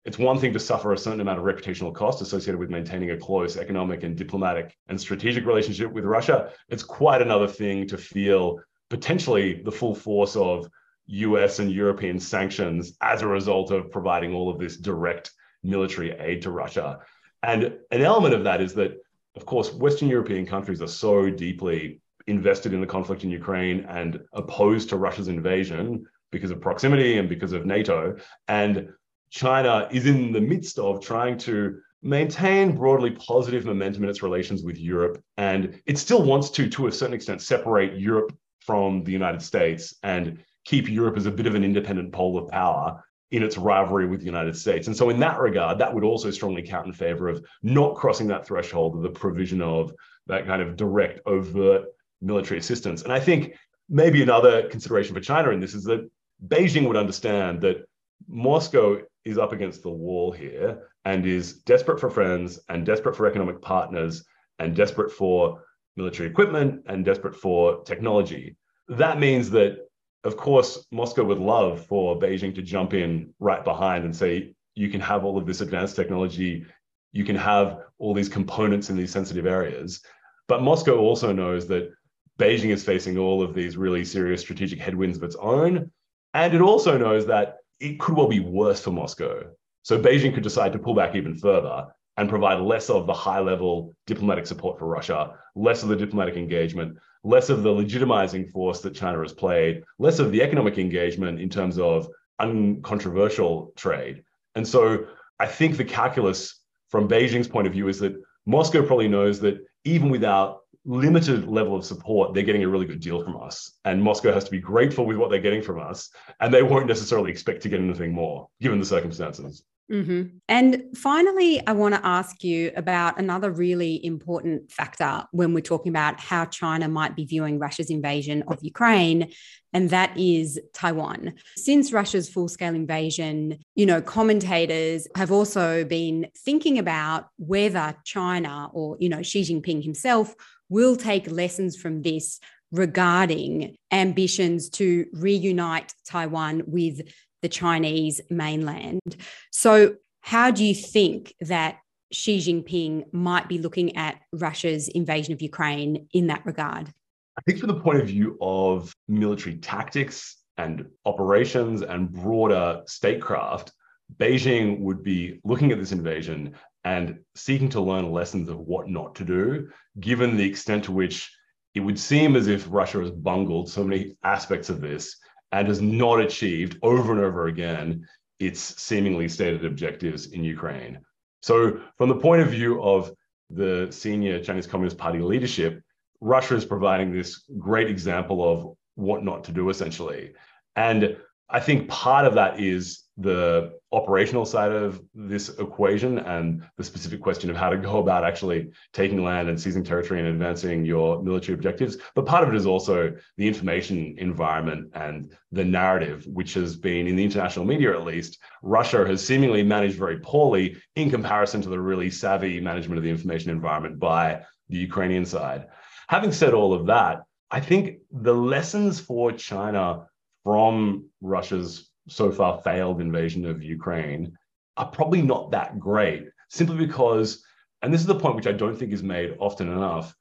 it's 0.05 0.19
one 0.19 0.37
thing 0.37 0.53
to 0.53 0.59
suffer 0.59 0.93
a 0.93 0.97
certain 0.97 1.19
amount 1.19 1.39
of 1.39 1.45
reputational 1.45 1.93
cost 1.93 2.21
associated 2.21 2.59
with 2.59 2.69
maintaining 2.69 3.11
a 3.11 3.17
close 3.17 3.57
economic 3.57 4.03
and 4.03 4.15
diplomatic 4.15 4.77
and 4.87 4.99
strategic 4.99 5.45
relationship 5.45 5.91
with 5.91 6.05
Russia. 6.05 6.51
It's 6.69 6.83
quite 6.83 7.21
another 7.21 7.47
thing 7.47 7.87
to 7.87 7.97
feel 7.97 8.59
potentially 8.89 9.61
the 9.63 9.71
full 9.71 9.95
force 9.95 10.35
of 10.35 10.69
US 11.09 11.59
and 11.59 11.71
European 11.71 12.19
sanctions 12.19 12.95
as 13.01 13.21
a 13.21 13.27
result 13.27 13.71
of 13.71 13.91
providing 13.91 14.33
all 14.33 14.49
of 14.49 14.59
this 14.59 14.77
direct 14.77 15.31
military 15.63 16.11
aid 16.11 16.41
to 16.43 16.51
Russia. 16.51 16.99
And 17.43 17.63
an 17.91 18.01
element 18.01 18.33
of 18.33 18.43
that 18.43 18.61
is 18.61 18.73
that 18.75 18.97
of 19.35 19.45
course, 19.45 19.73
Western 19.73 20.09
European 20.09 20.45
countries 20.45 20.81
are 20.81 20.87
so 20.87 21.29
deeply 21.29 22.01
invested 22.27 22.73
in 22.73 22.81
the 22.81 22.87
conflict 22.87 23.23
in 23.23 23.29
Ukraine 23.29 23.85
and 23.87 24.19
opposed 24.33 24.89
to 24.89 24.97
Russia's 24.97 25.27
invasion 25.27 26.05
because 26.31 26.51
of 26.51 26.61
proximity 26.61 27.17
and 27.17 27.29
because 27.29 27.53
of 27.53 27.65
NATO. 27.65 28.17
And 28.47 28.89
China 29.29 29.87
is 29.91 30.05
in 30.05 30.31
the 30.31 30.41
midst 30.41 30.77
of 30.77 31.01
trying 31.01 31.37
to 31.39 31.79
maintain 32.01 32.75
broadly 32.75 33.11
positive 33.11 33.65
momentum 33.65 34.03
in 34.03 34.09
its 34.09 34.23
relations 34.23 34.63
with 34.63 34.77
Europe. 34.77 35.21
And 35.37 35.81
it 35.85 35.97
still 35.97 36.23
wants 36.23 36.49
to, 36.51 36.69
to 36.69 36.87
a 36.87 36.91
certain 36.91 37.15
extent, 37.15 37.41
separate 37.41 37.99
Europe 37.99 38.35
from 38.59 39.03
the 39.03 39.11
United 39.11 39.41
States 39.41 39.95
and 40.03 40.43
keep 40.69 40.87
Europe 40.87 41.17
as 41.17 41.25
a 41.25 41.31
bit 41.31 41.47
of 41.47 41.55
an 41.55 41.63
independent 41.63 42.13
pole 42.13 42.37
of 42.37 42.47
power 42.49 43.03
in 43.31 43.41
its 43.41 43.57
rivalry 43.57 44.05
with 44.07 44.19
the 44.19 44.25
United 44.25 44.55
States. 44.55 44.85
And 44.85 44.95
so, 44.95 45.09
in 45.09 45.19
that 45.19 45.39
regard, 45.39 45.79
that 45.79 45.93
would 45.93 46.03
also 46.03 46.29
strongly 46.29 46.61
count 46.61 46.85
in 46.85 46.93
favor 46.93 47.27
of 47.27 47.43
not 47.63 47.95
crossing 47.95 48.27
that 48.27 48.45
threshold 48.45 48.95
of 48.95 49.01
the 49.01 49.09
provision 49.09 49.61
of 49.61 49.91
that 50.27 50.45
kind 50.45 50.61
of 50.61 50.75
direct, 50.75 51.21
overt 51.25 51.85
military 52.21 52.59
assistance. 52.59 53.01
And 53.01 53.11
I 53.11 53.19
think 53.19 53.55
maybe 53.89 54.21
another 54.21 54.67
consideration 54.69 55.15
for 55.15 55.21
China 55.21 55.49
in 55.49 55.59
this 55.59 55.73
is 55.73 55.83
that 55.85 56.07
Beijing 56.47 56.87
would 56.87 56.97
understand 56.97 57.61
that 57.61 57.85
Moscow 58.27 58.99
is 59.25 59.37
up 59.37 59.53
against 59.53 59.81
the 59.81 59.89
wall 59.89 60.31
here 60.31 60.87
and 61.05 61.25
is 61.25 61.53
desperate 61.63 61.99
for 61.99 62.09
friends 62.11 62.59
and 62.69 62.85
desperate 62.85 63.15
for 63.15 63.25
economic 63.25 63.59
partners 63.61 64.23
and 64.59 64.75
desperate 64.75 65.11
for 65.11 65.63
military 65.95 66.29
equipment 66.29 66.83
and 66.87 67.03
desperate 67.03 67.35
for 67.35 67.83
technology. 67.83 68.55
That 68.87 69.19
means 69.19 69.49
that, 69.51 69.88
of 70.23 70.37
course, 70.37 70.85
Moscow 70.91 71.23
would 71.23 71.39
love 71.39 71.85
for 71.85 72.19
Beijing 72.19 72.53
to 72.55 72.61
jump 72.61 72.93
in 72.93 73.33
right 73.39 73.63
behind 73.63 74.03
and 74.03 74.15
say, 74.15 74.53
you 74.75 74.89
can 74.89 75.01
have 75.01 75.23
all 75.23 75.37
of 75.37 75.45
this 75.45 75.61
advanced 75.61 75.95
technology, 75.95 76.65
you 77.11 77.23
can 77.23 77.35
have 77.35 77.79
all 77.97 78.13
these 78.13 78.29
components 78.29 78.89
in 78.89 78.97
these 78.97 79.11
sensitive 79.11 79.45
areas. 79.45 80.01
But 80.47 80.61
Moscow 80.61 80.97
also 80.97 81.31
knows 81.31 81.67
that 81.67 81.91
Beijing 82.37 82.71
is 82.71 82.83
facing 82.83 83.17
all 83.17 83.41
of 83.41 83.53
these 83.53 83.77
really 83.77 84.05
serious 84.05 84.41
strategic 84.41 84.79
headwinds 84.79 85.17
of 85.17 85.23
its 85.23 85.35
own. 85.35 85.91
And 86.33 86.53
it 86.53 86.61
also 86.61 86.97
knows 86.97 87.25
that 87.27 87.57
it 87.79 87.99
could 87.99 88.15
well 88.15 88.27
be 88.27 88.39
worse 88.39 88.81
for 88.81 88.91
Moscow. 88.91 89.43
So 89.83 89.99
Beijing 89.99 90.33
could 90.33 90.43
decide 90.43 90.73
to 90.73 90.79
pull 90.79 90.93
back 90.93 91.15
even 91.15 91.35
further 91.35 91.87
and 92.17 92.29
provide 92.29 92.59
less 92.59 92.89
of 92.89 93.07
the 93.07 93.13
high 93.13 93.39
level 93.39 93.95
diplomatic 94.05 94.45
support 94.45 94.77
for 94.77 94.87
Russia, 94.87 95.35
less 95.55 95.83
of 95.83 95.89
the 95.89 95.95
diplomatic 95.95 96.35
engagement, 96.35 96.97
less 97.23 97.49
of 97.49 97.63
the 97.63 97.69
legitimizing 97.69 98.49
force 98.49 98.81
that 98.81 98.95
China 98.95 99.19
has 99.21 99.33
played, 99.33 99.83
less 99.97 100.19
of 100.19 100.31
the 100.31 100.41
economic 100.41 100.77
engagement 100.77 101.39
in 101.39 101.49
terms 101.49 101.77
of 101.77 102.07
uncontroversial 102.39 103.73
trade. 103.75 104.23
And 104.55 104.67
so 104.67 105.05
I 105.39 105.47
think 105.47 105.77
the 105.77 105.85
calculus 105.85 106.61
from 106.89 107.07
Beijing's 107.07 107.47
point 107.47 107.67
of 107.67 107.73
view 107.73 107.87
is 107.87 107.99
that 107.99 108.15
Moscow 108.45 108.85
probably 108.85 109.07
knows 109.07 109.39
that 109.41 109.59
even 109.83 110.09
without 110.09 110.61
limited 110.85 111.47
level 111.47 111.75
of 111.75 111.85
support, 111.85 112.33
they're 112.33 112.43
getting 112.43 112.63
a 112.63 112.67
really 112.67 112.85
good 112.85 112.99
deal 112.99 113.23
from 113.23 113.41
us. 113.41 113.73
And 113.85 114.01
Moscow 114.01 114.33
has 114.33 114.45
to 114.45 114.51
be 114.51 114.59
grateful 114.59 115.05
with 115.05 115.17
what 115.17 115.29
they're 115.29 115.39
getting 115.39 115.61
from 115.61 115.79
us. 115.79 116.09
And 116.39 116.53
they 116.53 116.63
won't 116.63 116.87
necessarily 116.87 117.31
expect 117.31 117.61
to 117.63 117.69
get 117.69 117.79
anything 117.79 118.13
more, 118.13 118.47
given 118.61 118.79
the 118.79 118.85
circumstances. 118.85 119.63
Mm-hmm. 119.91 120.37
And 120.47 120.83
finally, 120.95 121.65
I 121.65 121.71
want 121.71 121.95
to 121.95 122.05
ask 122.05 122.43
you 122.43 122.71
about 122.75 123.19
another 123.19 123.49
really 123.49 124.03
important 124.05 124.71
factor 124.71 125.23
when 125.31 125.53
we're 125.53 125.61
talking 125.61 125.89
about 125.89 126.19
how 126.19 126.45
China 126.45 126.87
might 126.87 127.15
be 127.15 127.25
viewing 127.25 127.57
Russia's 127.57 127.89
invasion 127.89 128.43
of 128.47 128.59
Ukraine, 128.61 129.31
and 129.73 129.89
that 129.89 130.15
is 130.15 130.59
Taiwan. 130.73 131.33
Since 131.55 131.91
Russia's 131.91 132.29
full 132.29 132.47
scale 132.47 132.75
invasion, 132.75 133.57
you 133.75 133.87
know, 133.87 134.01
commentators 134.01 135.07
have 135.15 135.31
also 135.31 135.83
been 135.83 136.27
thinking 136.37 136.77
about 136.77 137.27
whether 137.37 137.95
China 138.05 138.69
or, 138.73 138.95
you 138.99 139.09
know, 139.09 139.23
Xi 139.23 139.41
Jinping 139.41 139.83
himself 139.83 140.35
will 140.69 140.95
take 140.95 141.31
lessons 141.31 141.75
from 141.75 142.03
this 142.03 142.39
regarding 142.71 143.75
ambitions 143.91 144.69
to 144.69 145.07
reunite 145.13 145.93
Taiwan 146.05 146.61
with 146.67 147.01
the 147.41 147.49
Chinese 147.49 148.21
mainland. 148.29 149.15
So, 149.51 149.95
how 150.21 150.51
do 150.51 150.65
you 150.65 150.75
think 150.75 151.33
that 151.41 151.77
Xi 152.11 152.39
Jinping 152.39 153.13
might 153.13 153.47
be 153.47 153.57
looking 153.57 153.95
at 153.95 154.19
Russia's 154.33 154.87
invasion 154.89 155.33
of 155.33 155.41
Ukraine 155.41 156.07
in 156.13 156.27
that 156.27 156.45
regard? 156.45 156.91
I 157.37 157.41
think, 157.45 157.59
from 157.59 157.67
the 157.67 157.79
point 157.79 158.01
of 158.01 158.07
view 158.07 158.37
of 158.41 158.93
military 159.07 159.57
tactics 159.57 160.37
and 160.57 160.85
operations 161.05 161.81
and 161.81 162.11
broader 162.11 162.81
statecraft, 162.85 163.71
Beijing 164.17 164.79
would 164.79 165.03
be 165.03 165.39
looking 165.43 165.71
at 165.71 165.79
this 165.79 165.91
invasion 165.91 166.55
and 166.83 167.19
seeking 167.35 167.69
to 167.69 167.81
learn 167.81 168.11
lessons 168.11 168.49
of 168.49 168.59
what 168.59 168.89
not 168.89 169.15
to 169.15 169.25
do, 169.25 169.69
given 169.99 170.35
the 170.35 170.45
extent 170.45 170.85
to 170.85 170.91
which 170.91 171.31
it 171.75 171.81
would 171.81 171.99
seem 171.99 172.35
as 172.35 172.47
if 172.47 172.67
Russia 172.69 172.99
has 172.99 173.11
bungled 173.11 173.69
so 173.69 173.83
many 173.83 174.17
aspects 174.23 174.69
of 174.69 174.81
this 174.81 175.17
and 175.51 175.67
has 175.67 175.81
not 175.81 176.19
achieved 176.19 176.77
over 176.83 177.11
and 177.11 177.21
over 177.21 177.47
again 177.47 178.07
its 178.39 178.59
seemingly 178.81 179.27
stated 179.27 179.65
objectives 179.65 180.27
in 180.27 180.43
Ukraine. 180.43 180.99
So, 181.41 181.81
from 181.97 182.09
the 182.09 182.15
point 182.15 182.41
of 182.41 182.49
view 182.49 182.81
of 182.81 183.11
the 183.49 183.87
senior 183.91 184.43
Chinese 184.43 184.67
Communist 184.67 184.97
Party 184.97 185.19
leadership, 185.19 185.81
Russia 186.21 186.55
is 186.55 186.65
providing 186.65 187.11
this 187.11 187.43
great 187.57 187.89
example 187.89 188.43
of 188.51 188.75
what 188.95 189.23
not 189.23 189.43
to 189.45 189.51
do, 189.51 189.69
essentially. 189.69 190.33
And 190.75 191.17
I 191.49 191.59
think 191.59 191.89
part 191.89 192.25
of 192.25 192.35
that 192.35 192.59
is 192.59 193.03
the 193.19 193.77
operational 193.91 194.45
side 194.45 194.71
of 194.71 195.01
this 195.13 195.49
equation 195.59 196.19
and 196.19 196.63
the 196.77 196.83
specific 196.83 197.21
question 197.21 197.49
of 197.49 197.57
how 197.57 197.69
to 197.69 197.75
go 197.75 197.99
about 197.99 198.23
actually 198.23 198.69
taking 198.93 199.23
land 199.25 199.49
and 199.49 199.59
seizing 199.59 199.83
territory 199.83 200.19
and 200.19 200.29
advancing 200.29 200.85
your 200.85 201.21
military 201.21 201.53
objectives. 201.55 201.97
But 202.15 202.25
part 202.25 202.43
of 202.43 202.53
it 202.53 202.55
is 202.55 202.65
also 202.65 203.13
the 203.35 203.47
information 203.47 204.15
environment 204.17 204.91
and 204.93 205.35
the 205.51 205.65
narrative, 205.65 206.25
which 206.27 206.53
has 206.53 206.77
been 206.77 207.07
in 207.07 207.17
the 207.17 207.23
international 207.23 207.65
media 207.65 207.91
at 207.91 208.05
least, 208.05 208.39
Russia 208.61 209.05
has 209.05 209.25
seemingly 209.25 209.63
managed 209.63 209.97
very 209.97 210.19
poorly 210.19 210.77
in 210.95 211.11
comparison 211.11 211.61
to 211.63 211.69
the 211.69 211.79
really 211.79 212.09
savvy 212.09 212.61
management 212.61 212.97
of 212.97 213.03
the 213.03 213.09
information 213.09 213.51
environment 213.51 213.99
by 213.99 214.41
the 214.69 214.77
Ukrainian 214.77 215.25
side. 215.25 215.67
Having 216.07 216.31
said 216.31 216.53
all 216.53 216.73
of 216.73 216.85
that, 216.85 217.23
I 217.51 217.59
think 217.59 217.97
the 218.11 218.33
lessons 218.33 219.01
for 219.01 219.33
China 219.33 220.07
from 220.43 221.09
Russia's 221.21 221.88
so 222.09 222.31
far 222.31 222.61
failed 222.61 223.01
invasion 223.01 223.45
of 223.45 223.63
Ukraine 223.63 224.37
are 224.77 224.87
probably 224.89 225.21
not 225.21 225.51
that 225.51 225.79
great, 225.79 226.25
simply 226.49 226.77
because, 226.77 227.43
and 227.81 227.93
this 227.93 228.01
is 228.01 228.07
the 228.07 228.19
point 228.19 228.35
which 228.35 228.47
I 228.47 228.51
don't 228.51 228.75
think 228.75 228.91
is 228.91 229.03
made 229.03 229.35
often 229.39 229.69
enough, 229.69 230.15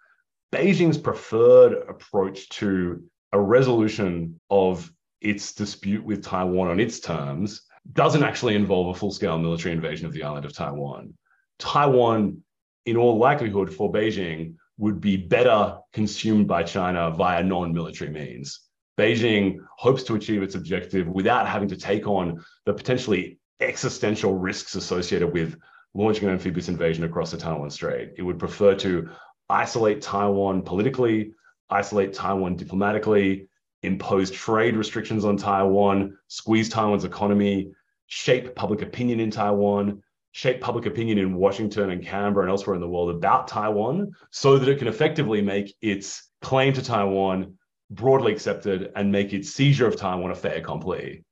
Beijing's 0.53 0.99
preferred 0.99 1.73
approach 1.89 2.49
to 2.51 3.03
a 3.33 3.41
resolution 3.41 4.41
of 4.51 4.91
its 5.21 5.53
dispute 5.53 6.05
with 6.05 6.25
Taiwan 6.25 6.69
on 6.69 6.81
its 6.81 7.01
terms 7.01 7.63
doesn't 7.93 8.23
actually 8.23 8.55
involve 8.55 8.95
a 8.95 8.99
full 8.99 9.11
scale 9.11 9.39
military 9.39 9.75
invasion 9.75 10.07
of 10.07 10.13
the 10.13 10.23
island 10.23 10.45
of 10.45 10.53
Taiwan. 10.53 11.15
Taiwan, 11.59 12.43
in 12.87 12.97
all 12.97 13.19
likelihood, 13.19 13.73
for 13.73 13.93
Beijing, 13.93 14.55
would 14.79 15.01
be 15.01 15.17
better 15.17 15.79
consumed 15.93 16.47
by 16.47 16.63
China 16.63 17.11
via 17.11 17.43
non 17.43 17.73
military 17.73 18.11
means. 18.11 18.61
Beijing 18.99 19.59
hopes 19.77 20.03
to 20.05 20.17
achieve 20.17 20.43
its 20.43 20.57
objective 20.57 21.07
without 21.07 21.47
having 21.47 21.69
to 21.69 21.77
take 21.77 22.07
on 22.07 22.45
the 22.67 22.75
potentially 22.75 23.39
existential 23.61 24.35
risks 24.35 24.75
associated 24.75 25.33
with 25.33 25.57
launching 25.95 26.25
an 26.25 26.35
amphibious 26.35 26.69
invasion 26.69 27.05
across 27.05 27.31
the 27.31 27.37
Taiwan 27.37 27.71
Strait. 27.71 28.11
It 28.17 28.23
would 28.23 28.39
prefer 28.39 28.75
to 28.77 29.09
isolate 29.49 30.03
Taiwan 30.03 30.63
politically, 30.63 31.33
isolate 31.71 32.13
Taiwan 32.13 32.57
diplomatically, 32.57 33.49
impose 33.83 34.31
trade 34.31 34.77
restrictions 34.77 35.25
on 35.25 35.37
Taiwan, 35.37 36.17
squeeze 36.27 36.69
Taiwan's 36.69 37.05
economy, 37.05 37.71
shape 38.07 38.55
public 38.55 38.83
opinion 38.83 39.21
in 39.21 39.31
Taiwan, 39.31 40.03
shape 40.33 40.61
public 40.61 40.87
opinion 40.87 41.19
in 41.19 41.35
Washington 41.35 41.91
and 41.91 42.05
Canberra 42.05 42.45
and 42.45 42.51
elsewhere 42.51 42.75
in 42.75 42.81
the 42.81 42.89
world 42.89 43.11
about 43.11 43.49
Taiwan 43.49 44.13
so 44.31 44.59
that 44.59 44.69
it 44.69 44.79
can 44.79 44.89
effectively 44.89 45.41
make 45.43 45.75
its 45.81 46.29
claim 46.43 46.73
to 46.73 46.83
Taiwan 46.83 47.58
broadly 47.91 48.33
accepted 48.33 48.93
and 48.97 49.11
make 49.11 49.33
its 49.33 49.51
seizure 49.51 49.87
of 49.87 49.97
Taiwan 49.97 50.31
a 50.31 50.35
fait 50.35 50.59
accompli. 50.59 51.25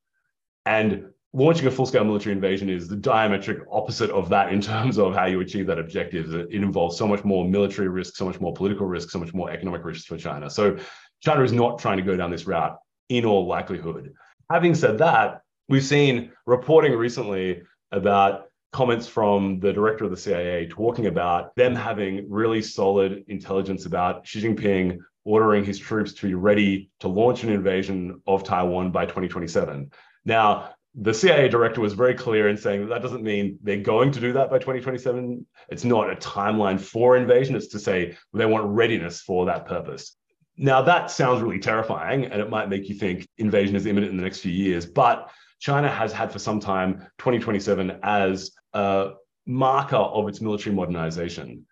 And 0.64 1.06
launching 1.32 1.66
a 1.66 1.70
full-scale 1.70 2.04
military 2.04 2.34
invasion 2.34 2.70
is 2.70 2.88
the 2.88 2.96
diametric 2.96 3.60
opposite 3.70 4.10
of 4.10 4.28
that 4.30 4.52
in 4.52 4.60
terms 4.72 4.98
of 4.98 5.14
how 5.14 5.26
you 5.26 5.40
achieve 5.40 5.66
that 5.66 5.78
objective. 5.78 6.34
It 6.34 6.50
involves 6.50 6.96
so 6.96 7.06
much 7.06 7.24
more 7.24 7.46
military 7.46 7.88
risk, 7.88 8.16
so 8.16 8.24
much 8.24 8.40
more 8.40 8.54
political 8.54 8.86
risk, 8.86 9.10
so 9.10 9.18
much 9.18 9.34
more 9.34 9.50
economic 9.50 9.84
risk 9.84 10.06
for 10.06 10.16
China. 10.16 10.48
So 10.48 10.76
China 11.20 11.42
is 11.42 11.52
not 11.52 11.78
trying 11.78 11.98
to 11.98 12.02
go 12.02 12.16
down 12.16 12.30
this 12.30 12.46
route 12.46 12.76
in 13.08 13.24
all 13.24 13.46
likelihood. 13.46 14.14
Having 14.50 14.74
said 14.76 14.98
that, 14.98 15.42
we've 15.68 15.84
seen 15.84 16.32
reporting 16.46 16.92
recently 16.92 17.62
about 17.92 18.46
comments 18.76 19.08
from 19.08 19.58
the 19.58 19.72
director 19.72 20.04
of 20.04 20.10
the 20.10 20.16
CIA 20.18 20.66
talking 20.68 21.06
about 21.06 21.56
them 21.56 21.74
having 21.74 22.26
really 22.28 22.60
solid 22.60 23.24
intelligence 23.26 23.86
about 23.86 24.26
Xi 24.26 24.42
Jinping 24.42 24.98
ordering 25.24 25.64
his 25.64 25.78
troops 25.78 26.12
to 26.12 26.26
be 26.26 26.34
ready 26.34 26.90
to 27.00 27.08
launch 27.08 27.42
an 27.42 27.48
invasion 27.48 28.20
of 28.26 28.44
Taiwan 28.44 28.90
by 28.90 29.06
2027. 29.06 29.90
Now, 30.26 30.74
the 30.94 31.14
CIA 31.14 31.48
director 31.48 31.80
was 31.80 31.94
very 31.94 32.12
clear 32.12 32.50
in 32.50 32.58
saying 32.58 32.82
that 32.82 32.88
that 32.88 33.00
doesn't 33.00 33.22
mean 33.22 33.58
they're 33.62 33.78
going 33.78 34.10
to 34.12 34.20
do 34.20 34.34
that 34.34 34.50
by 34.50 34.58
2027. 34.58 35.46
It's 35.70 35.84
not 35.84 36.12
a 36.12 36.16
timeline 36.16 36.78
for 36.78 37.16
invasion, 37.16 37.56
it's 37.56 37.68
to 37.68 37.78
say 37.78 38.14
they 38.34 38.44
want 38.44 38.66
readiness 38.66 39.22
for 39.22 39.46
that 39.46 39.64
purpose. 39.64 40.14
Now, 40.58 40.82
that 40.82 41.10
sounds 41.10 41.40
really 41.40 41.60
terrifying, 41.60 42.26
and 42.26 42.42
it 42.42 42.50
might 42.50 42.68
make 42.68 42.90
you 42.90 42.94
think 42.94 43.26
invasion 43.38 43.74
is 43.74 43.86
imminent 43.86 44.10
in 44.10 44.18
the 44.18 44.22
next 44.22 44.40
few 44.40 44.52
years. 44.52 44.84
But 44.84 45.30
China 45.58 45.88
has 45.88 46.12
had 46.12 46.30
for 46.30 46.38
some 46.38 46.60
time 46.60 47.06
2027 47.18 48.00
as 48.02 48.50
a 48.72 49.12
marker 49.46 49.96
of 49.96 50.28
its 50.28 50.40
military 50.40 50.74
modernization 50.74 51.66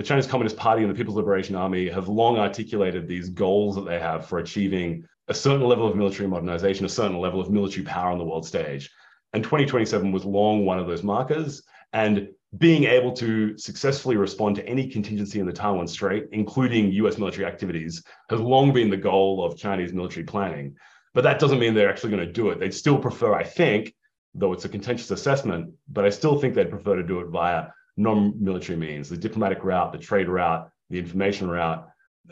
the 0.00 0.06
Chinese 0.06 0.26
Communist 0.26 0.56
Party 0.56 0.82
and 0.82 0.90
the 0.90 0.94
People's 0.94 1.16
Liberation 1.16 1.54
Army 1.54 1.86
have 1.88 2.08
long 2.08 2.38
articulated 2.38 3.06
these 3.06 3.28
goals 3.28 3.74
that 3.74 3.84
they 3.84 3.98
have 3.98 4.26
for 4.26 4.38
achieving 4.38 5.04
a 5.28 5.34
certain 5.34 5.66
level 5.66 5.86
of 5.86 5.94
military 5.94 6.26
modernization, 6.26 6.86
a 6.86 6.88
certain 6.88 7.18
level 7.18 7.38
of 7.38 7.50
military 7.50 7.84
power 7.84 8.10
on 8.10 8.16
the 8.16 8.24
world 8.24 8.46
stage. 8.46 8.90
And 9.34 9.44
2027 9.44 10.10
was 10.10 10.24
long 10.24 10.64
one 10.64 10.78
of 10.78 10.86
those 10.86 11.02
markers. 11.02 11.62
And 11.92 12.28
being 12.56 12.84
able 12.84 13.12
to 13.12 13.58
successfully 13.58 14.16
respond 14.16 14.56
to 14.56 14.66
any 14.66 14.88
contingency 14.88 15.38
in 15.38 15.46
the 15.46 15.52
Taiwan 15.52 15.86
Strait, 15.86 16.28
including 16.32 16.92
US 16.92 17.18
military 17.18 17.44
activities, 17.44 18.02
has 18.30 18.40
long 18.40 18.72
been 18.72 18.88
the 18.88 18.96
goal 18.96 19.44
of 19.44 19.58
Chinese 19.58 19.92
military 19.92 20.24
planning. 20.24 20.76
But 21.12 21.24
that 21.24 21.38
doesn't 21.38 21.58
mean 21.58 21.74
they're 21.74 21.90
actually 21.90 22.12
going 22.12 22.26
to 22.26 22.32
do 22.32 22.48
it. 22.48 22.58
They'd 22.58 22.72
still 22.72 22.98
prefer, 22.98 23.34
I 23.34 23.44
think, 23.44 23.94
though 24.34 24.52
it's 24.52 24.64
a 24.64 24.68
contentious 24.68 25.10
assessment, 25.10 25.72
but 25.88 26.04
I 26.04 26.10
still 26.10 26.38
think 26.38 26.54
they'd 26.54 26.70
prefer 26.70 26.96
to 26.96 27.02
do 27.02 27.20
it 27.20 27.26
via 27.28 27.68
non-military 27.96 28.78
means, 28.78 29.08
the 29.08 29.16
diplomatic 29.16 29.64
route, 29.64 29.92
the 29.92 29.98
trade 29.98 30.28
route, 30.28 30.70
the 30.88 30.98
information 30.98 31.50
route, 31.50 31.86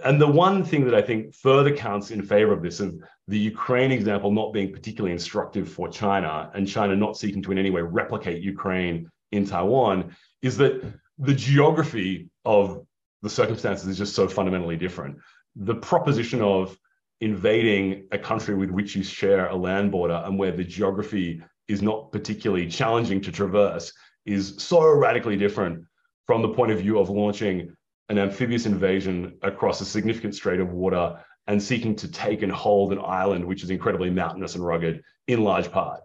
And 0.05 0.21
the 0.21 0.29
one 0.29 0.65
thing 0.65 0.85
that 0.85 0.95
I 0.95 1.03
think 1.03 1.35
further 1.35 1.75
counts 1.75 2.11
in 2.11 2.23
favor 2.23 2.53
of 2.53 2.63
this, 2.63 2.81
of 2.81 2.95
the 3.27 3.39
Ukraine 3.39 3.91
example 3.91 4.31
not 4.31 4.53
being 4.53 4.73
particularly 4.73 5.13
instructive 5.13 5.69
for 5.69 5.89
China 5.89 6.51
and 6.55 6.69
China 6.69 6.95
not 6.95 7.17
seeking 7.17 7.43
to 7.43 7.53
in 7.53 7.59
any 7.59 7.71
way 7.71 7.83
replicate 7.83 8.43
Ukraine 8.43 9.11
in 9.33 9.45
Taiwan, 9.45 10.15
is 10.43 10.57
that 10.59 10.85
the 11.19 11.35
geography 11.35 12.31
of 12.45 12.87
the 13.23 13.31
circumstances 13.31 13.89
is 13.89 13.99
just 13.99 14.15
so 14.15 14.29
fundamentally 14.29 14.77
different. 14.77 15.17
The 15.57 15.75
proposition 15.75 16.41
of 16.41 16.79
invading 17.21 18.07
a 18.13 18.19
country 18.19 18.55
with 18.55 18.71
which 18.71 18.95
you 18.95 19.03
share 19.03 19.49
a 19.49 19.57
land 19.57 19.91
border 19.91 20.23
and 20.25 20.39
where 20.39 20.53
the 20.53 20.63
geography 20.63 21.43
is 21.69 21.83
not 21.83 22.11
particularly 22.13 22.67
challenging 22.67 23.21
to 23.21 23.33
traverse 23.33 23.93
is 24.27 24.55
so 24.59 24.91
radically 24.91 25.37
different 25.37 25.85
from 26.27 26.43
the 26.43 26.49
point 26.49 26.73
of 26.73 26.79
view 26.79 26.99
of 26.99 27.11
launching 27.11 27.75
an 28.09 28.19
amphibious 28.19 28.67
invasion 28.67 29.37
across 29.43 29.81
a 29.81 29.85
significant 29.85 30.35
strait 30.35 30.61
of 30.61 30.73
water 30.73 31.19
and 31.47 31.63
seeking 31.63 31.95
to 31.97 32.11
take 32.11 32.43
and 32.43 32.53
hold 32.53 32.93
an 32.93 32.99
island 33.05 33.45
which 33.45 33.63
is 33.63 33.71
incredibly 33.71 34.11
mountainous 34.11 34.55
and 34.55 34.65
rugged 34.65 35.03
in 35.27 35.45
large 35.45 35.71
part. 35.71 36.01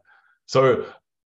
So 0.45 0.85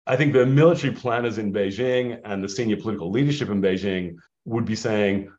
I 0.06 0.16
think 0.16 0.34
the 0.34 0.46
military 0.46 0.94
planners 0.94 1.38
in 1.38 1.54
Beijing 1.54 2.20
and 2.26 2.44
the 2.44 2.50
senior 2.50 2.78
political 2.78 3.10
leadership 3.10 3.50
in 3.50 3.62
Beijing 3.62 4.16
would 4.46 4.66
be 4.66 4.76
saying, 4.76 5.32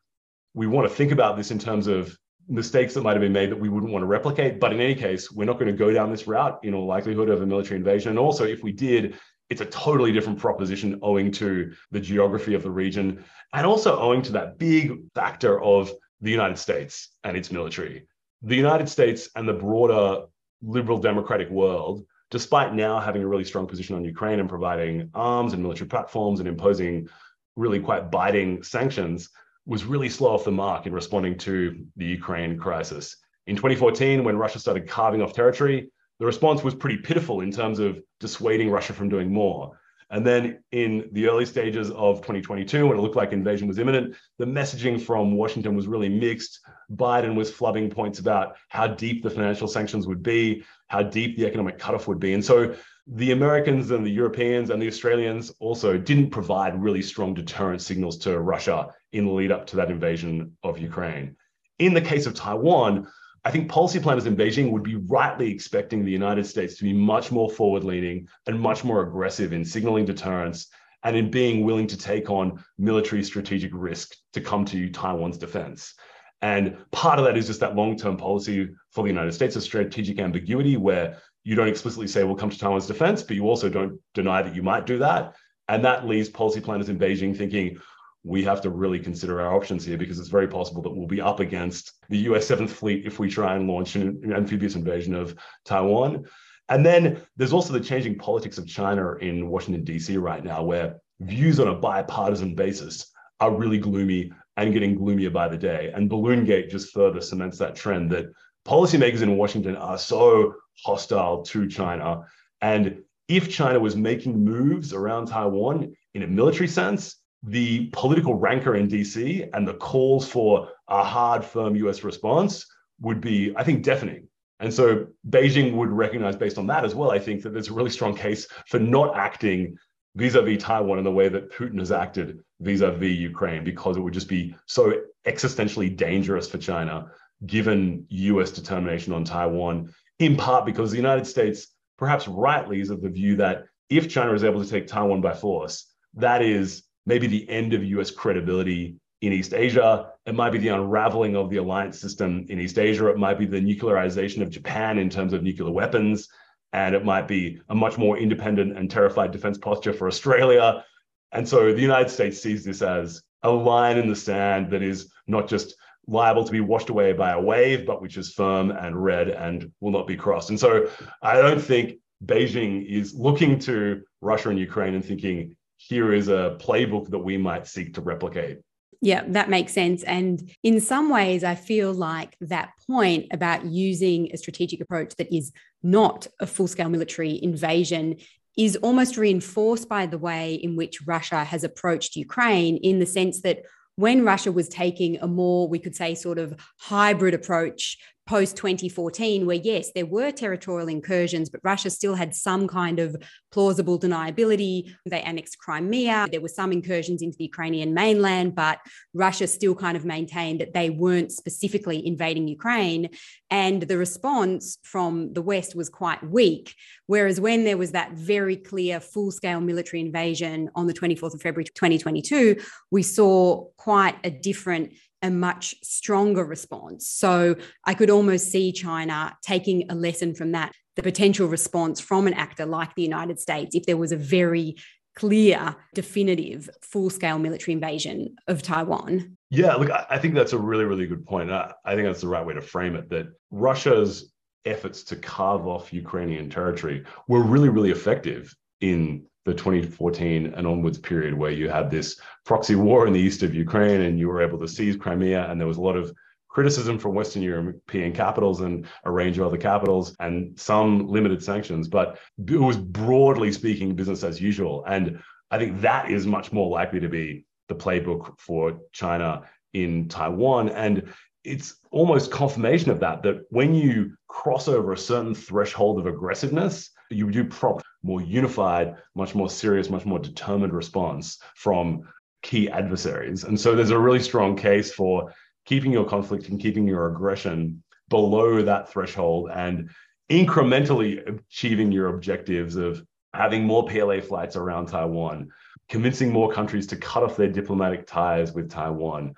we 0.53 0.67
want 0.67 0.89
to 0.89 0.93
think 0.93 1.11
about 1.11 1.37
this 1.37 1.51
in 1.51 1.59
terms 1.59 1.87
of 1.87 2.17
mistakes 2.47 2.93
that 2.93 3.01
might 3.01 3.13
have 3.13 3.21
been 3.21 3.33
made 3.33 3.49
that 3.49 3.59
we 3.59 3.69
wouldn't 3.69 3.91
want 3.91 4.03
to 4.03 4.07
replicate. 4.07 4.59
But 4.59 4.73
in 4.73 4.79
any 4.79 4.95
case, 4.95 5.31
we're 5.31 5.45
not 5.45 5.59
going 5.59 5.71
to 5.71 5.77
go 5.77 5.91
down 5.91 6.11
this 6.11 6.27
route 6.27 6.59
in 6.63 6.73
all 6.73 6.85
likelihood 6.85 7.29
of 7.29 7.41
a 7.41 7.45
military 7.45 7.77
invasion. 7.77 8.09
And 8.09 8.19
also, 8.19 8.45
if 8.45 8.63
we 8.63 8.71
did, 8.71 9.15
it's 9.49 9.61
a 9.61 9.65
totally 9.65 10.11
different 10.11 10.39
proposition 10.39 10.99
owing 11.01 11.31
to 11.33 11.73
the 11.91 11.99
geography 11.99 12.53
of 12.55 12.63
the 12.63 12.71
region 12.71 13.23
and 13.53 13.65
also 13.65 13.99
owing 13.99 14.21
to 14.23 14.31
that 14.33 14.57
big 14.57 14.93
factor 15.13 15.61
of 15.61 15.91
the 16.21 16.31
United 16.31 16.57
States 16.57 17.09
and 17.23 17.37
its 17.37 17.51
military. 17.51 18.07
The 18.41 18.55
United 18.55 18.89
States 18.89 19.29
and 19.35 19.47
the 19.47 19.53
broader 19.53 20.25
liberal 20.61 20.97
democratic 20.97 21.49
world, 21.49 22.05
despite 22.31 22.73
now 22.73 22.99
having 22.99 23.23
a 23.23 23.27
really 23.27 23.43
strong 23.43 23.67
position 23.67 23.95
on 23.95 24.03
Ukraine 24.03 24.39
and 24.39 24.49
providing 24.49 25.09
arms 25.13 25.53
and 25.53 25.61
military 25.61 25.87
platforms 25.87 26.39
and 26.39 26.49
imposing 26.49 27.07
really 27.55 27.79
quite 27.79 28.09
biting 28.09 28.63
sanctions, 28.63 29.29
was 29.65 29.85
really 29.85 30.09
slow 30.09 30.33
off 30.33 30.43
the 30.43 30.51
mark 30.51 30.85
in 30.85 30.93
responding 30.93 31.37
to 31.39 31.85
the 31.95 32.05
Ukraine 32.05 32.57
crisis. 32.57 33.17
In 33.47 33.55
2014, 33.55 34.23
when 34.23 34.37
Russia 34.37 34.59
started 34.59 34.87
carving 34.87 35.21
off 35.21 35.33
territory, 35.33 35.89
the 36.19 36.25
response 36.25 36.63
was 36.63 36.73
pretty 36.73 36.97
pitiful 36.97 37.41
in 37.41 37.51
terms 37.51 37.79
of 37.79 37.99
dissuading 38.19 38.69
Russia 38.69 38.93
from 38.93 39.09
doing 39.09 39.31
more. 39.31 39.77
And 40.11 40.25
then 40.25 40.63
in 40.71 41.09
the 41.13 41.27
early 41.27 41.45
stages 41.45 41.89
of 41.91 42.17
2022, 42.17 42.87
when 42.87 42.97
it 42.97 43.01
looked 43.01 43.15
like 43.15 43.33
invasion 43.33 43.67
was 43.67 43.79
imminent, 43.79 44.15
the 44.37 44.45
messaging 44.45 45.01
from 45.01 45.35
Washington 45.35 45.75
was 45.75 45.87
really 45.87 46.09
mixed. 46.09 46.59
Biden 46.95 47.35
was 47.35 47.51
flubbing 47.51 47.91
points 47.91 48.19
about 48.19 48.55
how 48.69 48.87
deep 48.87 49.23
the 49.23 49.29
financial 49.31 49.67
sanctions 49.67 50.05
would 50.05 50.21
be, 50.21 50.63
how 50.87 51.01
deep 51.01 51.37
the 51.37 51.45
economic 51.45 51.79
cutoff 51.79 52.07
would 52.07 52.19
be. 52.19 52.33
And 52.33 52.45
so 52.45 52.75
the 53.07 53.31
Americans 53.31 53.91
and 53.91 54.05
the 54.05 54.11
Europeans 54.11 54.69
and 54.71 54.81
the 54.81 54.87
Australians 54.87 55.51
also 55.59 55.97
didn't 55.97 56.31
provide 56.31 56.81
really 56.81 57.03
strong 57.03 57.33
deterrent 57.33 57.81
signals 57.81 58.17
to 58.17 58.39
Russia 58.39 58.87
in 59.11 59.25
the 59.25 59.31
lead 59.31 59.51
up 59.51 59.67
to 59.67 59.75
that 59.75 59.91
invasion 59.91 60.57
of 60.63 60.79
Ukraine. 60.79 61.35
In 61.77 61.93
the 61.93 62.01
case 62.01 62.25
of 62.25 62.33
Taiwan, 62.33 63.07
I 63.43 63.51
think 63.51 63.69
policy 63.69 63.99
planners 63.99 64.25
in 64.25 64.35
Beijing 64.35 64.71
would 64.71 64.81
be 64.81 64.95
rightly 64.95 65.51
expecting 65.51 66.03
the 66.03 66.11
United 66.11 66.47
States 66.47 66.77
to 66.77 66.83
be 66.83 66.93
much 66.93 67.31
more 67.31 67.49
forward 67.49 67.83
leaning 67.83 68.27
and 68.47 68.59
much 68.59 68.83
more 68.83 69.03
aggressive 69.03 69.53
in 69.53 69.63
signaling 69.63 70.05
deterrence 70.05 70.67
and 71.03 71.15
in 71.15 71.29
being 71.29 71.63
willing 71.63 71.85
to 71.85 71.97
take 71.97 72.31
on 72.31 72.63
military 72.79 73.23
strategic 73.23 73.69
risk 73.75 74.15
to 74.33 74.41
come 74.41 74.65
to 74.65 74.89
Taiwan's 74.89 75.37
defense. 75.37 75.93
And 76.41 76.75
part 76.91 77.19
of 77.19 77.25
that 77.25 77.37
is 77.37 77.45
just 77.45 77.59
that 77.59 77.75
long 77.75 77.97
term 77.97 78.17
policy 78.17 78.69
for 78.89 79.03
the 79.03 79.09
United 79.09 79.33
States 79.33 79.55
of 79.55 79.61
strategic 79.61 80.19
ambiguity, 80.19 80.75
where 80.75 81.19
you 81.45 81.55
don't 81.55 81.69
explicitly 81.69 82.07
say 82.07 82.23
we'll 82.23 82.35
come 82.35 82.49
to 82.49 82.59
Taiwan's 82.59 82.87
defense, 82.87 83.23
but 83.23 83.35
you 83.35 83.47
also 83.47 83.69
don't 83.69 83.99
deny 84.13 84.41
that 84.41 84.55
you 84.55 84.63
might 84.63 84.85
do 84.85 84.97
that. 84.97 85.35
And 85.69 85.85
that 85.85 86.07
leaves 86.07 86.27
policy 86.27 86.59
planners 86.59 86.89
in 86.89 86.99
Beijing 86.99 87.37
thinking, 87.37 87.79
we 88.23 88.43
have 88.43 88.59
to 88.61 88.71
really 88.71 88.99
consider 88.99 89.39
our 89.39 89.55
options 89.55 89.85
here 89.85 89.97
because 89.97 90.19
it's 90.19 90.29
very 90.29 90.47
possible 90.47 90.81
that 90.81 90.89
we'll 90.89 91.07
be 91.07 91.21
up 91.21 91.39
against 91.39 91.93
the 92.09 92.17
US 92.29 92.49
7th 92.49 92.71
Fleet 92.71 93.05
if 93.05 93.19
we 93.19 93.29
try 93.29 93.55
and 93.55 93.67
launch 93.67 93.95
an, 93.95 94.19
an 94.23 94.33
amphibious 94.33 94.73
invasion 94.73 95.13
of 95.13 95.35
Taiwan. 95.63 96.25
And 96.69 96.83
then 96.83 97.21
there's 97.37 97.53
also 97.53 97.73
the 97.73 97.79
changing 97.79 98.17
politics 98.17 98.57
of 98.57 98.67
China 98.67 99.13
in 99.17 99.47
Washington, 99.47 99.83
D.C. 99.83 100.17
right 100.17 100.43
now, 100.43 100.63
where 100.63 100.95
views 101.19 101.59
on 101.59 101.67
a 101.67 101.75
bipartisan 101.75 102.55
basis 102.55 103.11
are 103.39 103.55
really 103.55 103.77
gloomy 103.77 104.31
and 104.57 104.73
getting 104.73 104.95
gloomier 104.95 105.29
by 105.29 105.47
the 105.47 105.57
day. 105.57 105.91
And 105.93 106.09
Balloon 106.09 106.43
Gate 106.43 106.71
just 106.71 106.91
further 106.91 107.21
cements 107.21 107.59
that 107.59 107.75
trend 107.75 108.09
that 108.11 108.25
policymakers 108.67 109.21
in 109.21 109.37
Washington 109.37 109.75
are 109.75 109.97
so 109.97 110.55
hostile 110.83 111.43
to 111.43 111.67
China. 111.67 112.25
And 112.61 113.03
if 113.27 113.49
China 113.49 113.79
was 113.79 113.95
making 113.95 114.43
moves 114.43 114.93
around 114.93 115.27
Taiwan 115.27 115.93
in 116.13 116.23
a 116.23 116.27
military 116.27 116.67
sense, 116.67 117.17
the 117.43 117.87
political 117.93 118.35
rancor 118.35 118.75
in 118.75 118.87
DC 118.87 119.49
and 119.53 119.67
the 119.67 119.75
calls 119.75 120.27
for 120.27 120.69
a 120.87 121.03
hard, 121.03 121.45
firm 121.45 121.75
US 121.75 122.03
response 122.03 122.65
would 123.01 123.21
be, 123.21 123.53
I 123.55 123.63
think, 123.63 123.83
deafening. 123.83 124.27
And 124.59 124.73
so 124.73 125.07
Beijing 125.29 125.75
would 125.75 125.89
recognize, 125.89 126.35
based 126.35 126.57
on 126.57 126.67
that 126.67 126.85
as 126.85 126.95
well, 126.95 127.11
I 127.11 127.19
think 127.19 127.43
that 127.43 127.53
there's 127.53 127.69
a 127.69 127.73
really 127.73 127.89
strong 127.89 128.15
case 128.15 128.47
for 128.67 128.79
not 128.79 129.15
acting 129.15 129.77
vis 130.15 130.35
a 130.35 130.41
vis 130.41 130.63
Taiwan 130.63 130.97
in 130.97 131.03
the 131.03 131.11
way 131.11 131.27
that 131.27 131.51
Putin 131.51 131.79
has 131.79 131.91
acted 131.91 132.39
vis 132.61 132.81
a 132.81 132.91
vis 132.91 133.17
Ukraine, 133.17 133.63
because 133.63 133.97
it 133.97 133.99
would 133.99 134.13
just 134.13 134.29
be 134.29 134.55
so 134.65 134.93
existentially 135.27 135.95
dangerous 135.95 136.49
for 136.49 136.57
China, 136.57 137.11
given 137.45 138.05
US 138.09 138.51
determination 138.51 139.13
on 139.13 139.23
Taiwan, 139.23 139.93
in 140.19 140.35
part 140.35 140.65
because 140.65 140.91
the 140.91 140.97
United 140.97 141.25
States, 141.25 141.67
perhaps 141.97 142.27
rightly, 142.27 142.81
is 142.81 142.89
of 142.89 143.01
the 143.01 143.09
view 143.09 143.35
that 143.37 143.65
if 143.89 144.09
China 144.09 144.33
is 144.33 144.43
able 144.43 144.63
to 144.63 144.69
take 144.69 144.87
Taiwan 144.87 145.21
by 145.21 145.33
force, 145.33 145.91
that 146.15 146.41
is 146.41 146.83
maybe 147.05 147.27
the 147.27 147.47
end 147.49 147.73
of 147.73 147.83
US 147.83 148.11
credibility 148.11 148.97
in 149.21 149.33
East 149.33 149.53
Asia. 149.53 150.11
It 150.25 150.35
might 150.35 150.51
be 150.51 150.57
the 150.57 150.69
unraveling 150.69 151.35
of 151.35 151.49
the 151.49 151.57
alliance 151.57 151.99
system 151.99 152.45
in 152.49 152.59
East 152.59 152.77
Asia. 152.77 153.07
It 153.07 153.17
might 153.17 153.39
be 153.39 153.45
the 153.45 153.59
nuclearization 153.61 154.41
of 154.41 154.49
Japan 154.49 154.97
in 154.97 155.09
terms 155.09 155.33
of 155.33 155.43
nuclear 155.43 155.71
weapons. 155.71 156.27
And 156.73 156.93
it 156.93 157.05
might 157.05 157.27
be 157.27 157.59
a 157.69 157.75
much 157.75 157.97
more 157.97 158.17
independent 158.17 158.77
and 158.77 158.89
terrified 158.89 159.31
defense 159.31 159.57
posture 159.57 159.93
for 159.93 160.07
Australia. 160.07 160.83
And 161.31 161.47
so 161.47 161.71
the 161.73 161.81
United 161.81 162.09
States 162.09 162.41
sees 162.41 162.65
this 162.65 162.81
as 162.81 163.21
a 163.43 163.49
line 163.49 163.97
in 163.97 164.09
the 164.09 164.15
sand 164.15 164.71
that 164.71 164.81
is 164.81 165.11
not 165.27 165.47
just 165.47 165.75
liable 166.07 166.43
to 166.43 166.51
be 166.51 166.59
washed 166.59 166.89
away 166.89 167.13
by 167.13 167.31
a 167.31 167.41
wave, 167.41 167.85
but 167.85 168.01
which 168.01 168.17
is 168.17 168.33
firm 168.33 168.71
and 168.71 169.01
red 169.01 169.29
and 169.29 169.71
will 169.79 169.91
not 169.91 170.07
be 170.07 170.15
crossed. 170.15 170.49
And 170.49 170.59
so 170.59 170.89
I 171.21 171.41
don't 171.41 171.61
think 171.61 171.99
Beijing 172.23 172.85
is 172.85 173.13
looking 173.13 173.59
to 173.59 174.01
Russia 174.21 174.49
and 174.49 174.59
Ukraine 174.59 174.95
and 174.95 175.03
thinking, 175.03 175.55
here 175.77 176.13
is 176.13 176.27
a 176.27 176.57
playbook 176.59 177.09
that 177.09 177.19
we 177.19 177.37
might 177.37 177.67
seek 177.67 177.95
to 177.95 178.01
replicate. 178.01 178.59
Yeah, 179.01 179.23
that 179.27 179.49
makes 179.49 179.73
sense. 179.73 180.03
And 180.03 180.49
in 180.63 180.79
some 180.79 181.09
ways, 181.09 181.43
I 181.43 181.55
feel 181.55 181.93
like 181.93 182.35
that 182.41 182.69
point 182.87 183.27
about 183.31 183.65
using 183.65 184.31
a 184.33 184.37
strategic 184.37 184.81
approach 184.81 185.15
that 185.17 185.35
is 185.35 185.51
not 185.83 186.27
a 186.39 186.47
full 186.47 186.67
scale 186.67 186.89
military 186.89 187.41
invasion 187.43 188.15
is 188.57 188.77
almost 188.77 189.17
reinforced 189.17 189.89
by 189.89 190.05
the 190.05 190.17
way 190.17 190.55
in 190.55 190.77
which 190.77 191.05
Russia 191.05 191.43
has 191.43 191.63
approached 191.63 192.15
Ukraine, 192.15 192.77
in 192.77 192.99
the 192.99 193.05
sense 193.05 193.41
that 193.41 193.63
when 193.97 194.25
Russia 194.25 194.51
was 194.51 194.67
taking 194.67 195.17
a 195.21 195.27
more, 195.27 195.67
we 195.67 195.79
could 195.79 195.95
say, 195.95 196.15
sort 196.15 196.37
of 196.37 196.55
hybrid 196.77 197.33
approach 197.33 197.97
post 198.27 198.57
2014, 198.57 199.45
where 199.45 199.55
yes, 199.55 199.91
there 199.93 200.05
were 200.05 200.31
territorial 200.31 200.87
incursions, 200.87 201.49
but 201.49 201.61
Russia 201.63 201.89
still 201.89 202.15
had 202.15 202.33
some 202.33 202.67
kind 202.67 202.99
of 202.99 203.15
plausible 203.51 203.99
deniability. 203.99 204.91
They 205.05 205.21
annexed 205.21 205.59
Crimea. 205.59 206.27
There 206.31 206.41
were 206.41 206.47
some 206.47 206.71
incursions 206.71 207.21
into 207.21 207.37
the 207.37 207.43
Ukrainian 207.43 207.93
mainland, 207.93 208.55
but 208.55 208.79
Russia 209.13 209.45
still 209.47 209.75
kind 209.75 209.95
of 209.95 210.05
maintained 210.05 210.59
that 210.59 210.73
they 210.73 210.89
weren't 210.89 211.31
specifically 211.31 212.05
invading 212.05 212.47
Ukraine. 212.47 213.09
And 213.51 213.83
the 213.83 213.97
response 213.97 214.79
from 214.83 215.33
the 215.33 215.41
West 215.43 215.75
was 215.75 215.89
quite 215.89 216.23
weak. 216.27 216.73
Whereas 217.05 217.39
when 217.39 217.63
there 217.63 217.77
was 217.77 217.91
that 217.91 218.13
very 218.13 218.57
clear 218.57 218.99
full 218.99 219.31
scale 219.31 219.61
military 219.61 220.01
invasion 220.01 220.71
on 220.73 220.87
the 220.87 220.93
24th 220.93 221.35
of 221.35 221.41
February 221.41 221.65
2022, 221.65 222.57
we 222.89 223.03
saw 223.03 223.65
quite 223.77 224.15
a 224.23 224.31
different 224.31 224.93
a 225.25 225.31
much 225.31 225.75
stronger 225.83 226.45
response. 226.45 227.09
So 227.09 227.55
I 227.83 227.93
could 227.93 228.09
almost 228.09 228.51
see 228.51 228.71
China 228.71 229.35
taking 229.41 229.89
a 229.89 229.95
lesson 229.95 230.35
from 230.35 230.51
that, 230.51 230.71
the 230.95 231.03
potential 231.03 231.47
response 231.47 231.99
from 231.99 232.27
an 232.27 232.33
actor 232.33 232.65
like 232.65 232.95
the 232.95 233.01
United 233.01 233.39
States, 233.39 233.75
if 233.75 233.85
there 233.85 233.97
was 233.97 234.11
a 234.11 234.17
very 234.17 234.75
clear, 235.15 235.75
definitive, 235.93 236.69
full 236.81 237.09
scale 237.09 237.39
military 237.39 237.73
invasion 237.73 238.35
of 238.47 238.61
Taiwan. 238.61 239.37
Yeah, 239.49 239.75
look, 239.75 239.89
I 240.09 240.19
think 240.19 240.35
that's 240.35 240.53
a 240.53 240.57
really, 240.57 240.83
really 240.83 241.07
good 241.07 241.25
point. 241.25 241.49
I, 241.51 241.73
think 241.87 242.03
that's 242.03 242.21
the 242.21 242.27
right 242.27 242.45
way 242.45 242.53
to 242.53 242.61
frame 242.61 242.95
it 242.95 243.09
that 243.09 243.27
Russia's 243.49 244.31
efforts 244.65 245.03
to 245.03 245.15
carve 245.15 245.67
off 245.67 245.93
Ukrainian 245.93 246.49
territory 246.49 247.05
were 247.27 247.41
really, 247.41 247.69
really 247.69 247.91
effective 247.91 248.53
in 248.81 249.25
the 249.45 249.53
2014 249.53 250.53
and 250.55 250.67
onwards 250.67 250.97
period 250.97 251.33
where 251.33 251.51
you 251.51 251.69
had 251.69 251.89
this 251.89 252.19
proxy 252.45 252.75
war 252.75 253.07
in 253.07 253.13
the 253.13 253.19
east 253.19 253.43
of 253.43 253.53
Ukraine 253.53 254.01
and 254.01 254.19
you 254.19 254.27
were 254.27 254.41
able 254.41 254.59
to 254.59 254.67
seize 254.67 254.97
Crimea 254.97 255.49
and 255.49 255.59
there 255.59 255.67
was 255.67 255.77
a 255.77 255.81
lot 255.81 255.95
of 255.95 256.11
criticism 256.55 256.97
from 256.97 257.13
Western 257.13 257.41
European 257.41 258.13
capitals 258.13 258.61
and 258.61 258.87
a 259.03 259.11
range 259.11 259.37
of 259.37 259.45
other 259.45 259.57
capitals 259.57 260.15
and 260.21 260.57
some 260.57 261.05
limited 261.07 261.43
sanctions, 261.43 261.87
but 261.87 262.17
it 262.47 262.57
was 262.57 262.77
broadly 262.77 263.51
speaking 263.51 263.93
business 263.93 264.23
as 264.23 264.41
usual. 264.41 264.83
And 264.87 265.21
I 265.51 265.57
think 265.57 265.81
that 265.81 266.09
is 266.09 266.25
much 266.25 266.53
more 266.53 266.69
likely 266.69 267.01
to 267.01 267.09
be 267.09 267.45
the 267.67 267.75
playbook 267.75 268.39
for 268.39 268.79
China 268.93 269.43
in 269.73 270.07
Taiwan. 270.07 270.69
And 270.69 271.13
it's 271.43 271.75
almost 271.91 272.31
confirmation 272.31 272.89
of 272.89 273.01
that, 273.01 273.21
that 273.23 273.45
when 273.49 273.75
you 273.75 274.15
cross 274.29 274.69
over 274.69 274.93
a 274.93 274.97
certain 274.97 275.35
threshold 275.35 275.99
of 275.99 276.07
aggressiveness, 276.07 276.89
you 277.09 277.31
do 277.31 277.43
prompt 277.45 277.83
more 278.03 278.21
unified, 278.21 278.95
much 279.15 279.35
more 279.35 279.49
serious, 279.49 279.89
much 279.89 280.05
more 280.05 280.19
determined 280.19 280.73
response 280.73 281.39
from 281.55 282.07
key 282.41 282.69
adversaries. 282.69 283.43
And 283.43 283.59
so 283.59 283.75
there's 283.75 283.89
a 283.89 283.99
really 283.99 284.19
strong 284.19 284.55
case 284.55 284.93
for 284.93 285.33
keeping 285.65 285.91
your 285.91 286.05
conflict 286.05 286.49
and 286.49 286.59
keeping 286.59 286.87
your 286.87 287.07
aggression 287.07 287.83
below 288.09 288.61
that 288.61 288.89
threshold 288.89 289.49
and 289.53 289.89
incrementally 290.29 291.39
achieving 291.49 291.91
your 291.91 292.07
objectives 292.07 292.75
of 292.75 293.03
having 293.33 293.63
more 293.63 293.85
PLA 293.85 294.21
flights 294.21 294.55
around 294.55 294.87
Taiwan, 294.87 295.49
convincing 295.89 296.31
more 296.31 296.51
countries 296.51 296.87
to 296.87 296.95
cut 296.95 297.23
off 297.23 297.35
their 297.35 297.49
diplomatic 297.49 298.07
ties 298.07 298.53
with 298.53 298.69
Taiwan, 298.69 299.33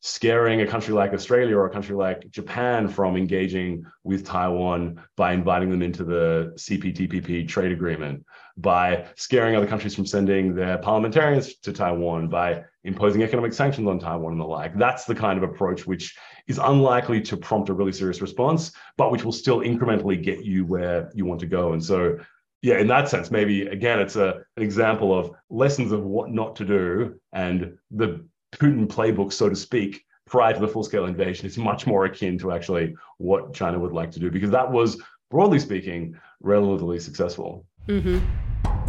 scaring 0.00 0.60
a 0.60 0.66
country 0.66 0.94
like 0.94 1.12
Australia 1.12 1.56
or 1.56 1.66
a 1.66 1.70
country 1.70 1.94
like 1.94 2.30
Japan 2.30 2.88
from 2.88 3.16
engaging 3.16 3.84
with 4.04 4.24
Taiwan 4.24 5.02
by 5.16 5.32
inviting 5.32 5.70
them 5.70 5.82
into 5.82 6.04
the 6.04 6.52
CPTPP 6.56 7.48
trade 7.48 7.72
agreement, 7.72 8.24
by 8.56 9.06
scaring 9.16 9.56
other 9.56 9.66
countries 9.66 9.94
from 9.94 10.06
sending 10.06 10.54
their 10.54 10.78
parliamentarians 10.78 11.56
to 11.56 11.72
Taiwan, 11.72 12.28
by 12.28 12.64
imposing 12.84 13.22
economic 13.22 13.52
sanctions 13.52 13.88
on 13.88 13.98
Taiwan 13.98 14.32
and 14.32 14.40
the 14.40 14.46
like. 14.46 14.78
That's 14.78 15.04
the 15.04 15.14
kind 15.14 15.42
of 15.42 15.48
approach 15.48 15.86
which 15.86 16.16
is 16.46 16.58
unlikely 16.58 17.20
to 17.22 17.36
prompt 17.36 17.68
a 17.68 17.74
really 17.74 17.92
serious 17.92 18.20
response, 18.20 18.72
but 18.96 19.10
which 19.10 19.24
will 19.24 19.32
still 19.32 19.60
incrementally 19.60 20.22
get 20.22 20.44
you 20.44 20.64
where 20.64 21.10
you 21.14 21.24
want 21.24 21.40
to 21.40 21.46
go. 21.46 21.72
And 21.72 21.84
so 21.84 22.18
yeah, 22.62 22.78
in 22.78 22.86
that 22.88 23.08
sense, 23.08 23.30
maybe 23.30 23.62
again, 23.66 24.00
it's 24.00 24.16
a, 24.16 24.42
an 24.56 24.62
example 24.62 25.16
of 25.16 25.30
lessons 25.50 25.92
of 25.92 26.02
what 26.02 26.30
not 26.30 26.56
to 26.56 26.64
do 26.64 27.20
and 27.32 27.78
the 27.90 28.26
Putin 28.56 28.86
playbook, 28.86 29.32
so 29.32 29.48
to 29.48 29.56
speak, 29.56 30.04
prior 30.26 30.52
to 30.52 30.60
the 30.60 30.68
full 30.68 30.82
scale 30.82 31.06
invasion 31.06 31.46
is 31.46 31.56
much 31.56 31.86
more 31.86 32.04
akin 32.04 32.38
to 32.38 32.52
actually 32.52 32.94
what 33.18 33.54
China 33.54 33.78
would 33.78 33.92
like 33.92 34.10
to 34.12 34.20
do, 34.20 34.30
because 34.30 34.50
that 34.50 34.70
was, 34.70 35.00
broadly 35.30 35.58
speaking, 35.58 36.18
relatively 36.40 36.98
successful. 36.98 37.64
Mm-hmm. 37.88 38.18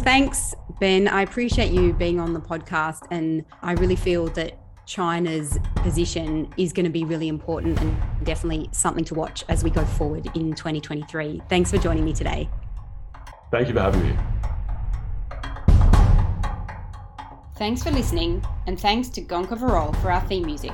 Thanks, 0.00 0.54
Ben. 0.80 1.08
I 1.08 1.22
appreciate 1.22 1.72
you 1.72 1.92
being 1.92 2.20
on 2.20 2.32
the 2.32 2.40
podcast. 2.40 3.06
And 3.10 3.44
I 3.62 3.72
really 3.72 3.96
feel 3.96 4.26
that 4.28 4.58
China's 4.86 5.58
position 5.76 6.52
is 6.56 6.72
going 6.72 6.84
to 6.84 6.90
be 6.90 7.04
really 7.04 7.28
important 7.28 7.80
and 7.80 7.96
definitely 8.24 8.68
something 8.72 9.04
to 9.04 9.14
watch 9.14 9.44
as 9.48 9.62
we 9.62 9.70
go 9.70 9.84
forward 9.84 10.26
in 10.34 10.54
2023. 10.54 11.42
Thanks 11.48 11.70
for 11.70 11.78
joining 11.78 12.04
me 12.04 12.12
today. 12.12 12.48
Thank 13.50 13.68
you 13.68 13.74
for 13.74 13.80
having 13.80 14.02
me. 14.02 14.16
Thanks 17.58 17.82
for 17.82 17.90
listening, 17.90 18.40
and 18.68 18.78
thanks 18.78 19.08
to 19.08 19.20
Gonka 19.20 19.58
Varol 19.58 20.00
for 20.00 20.12
our 20.12 20.20
theme 20.28 20.46
music. 20.46 20.70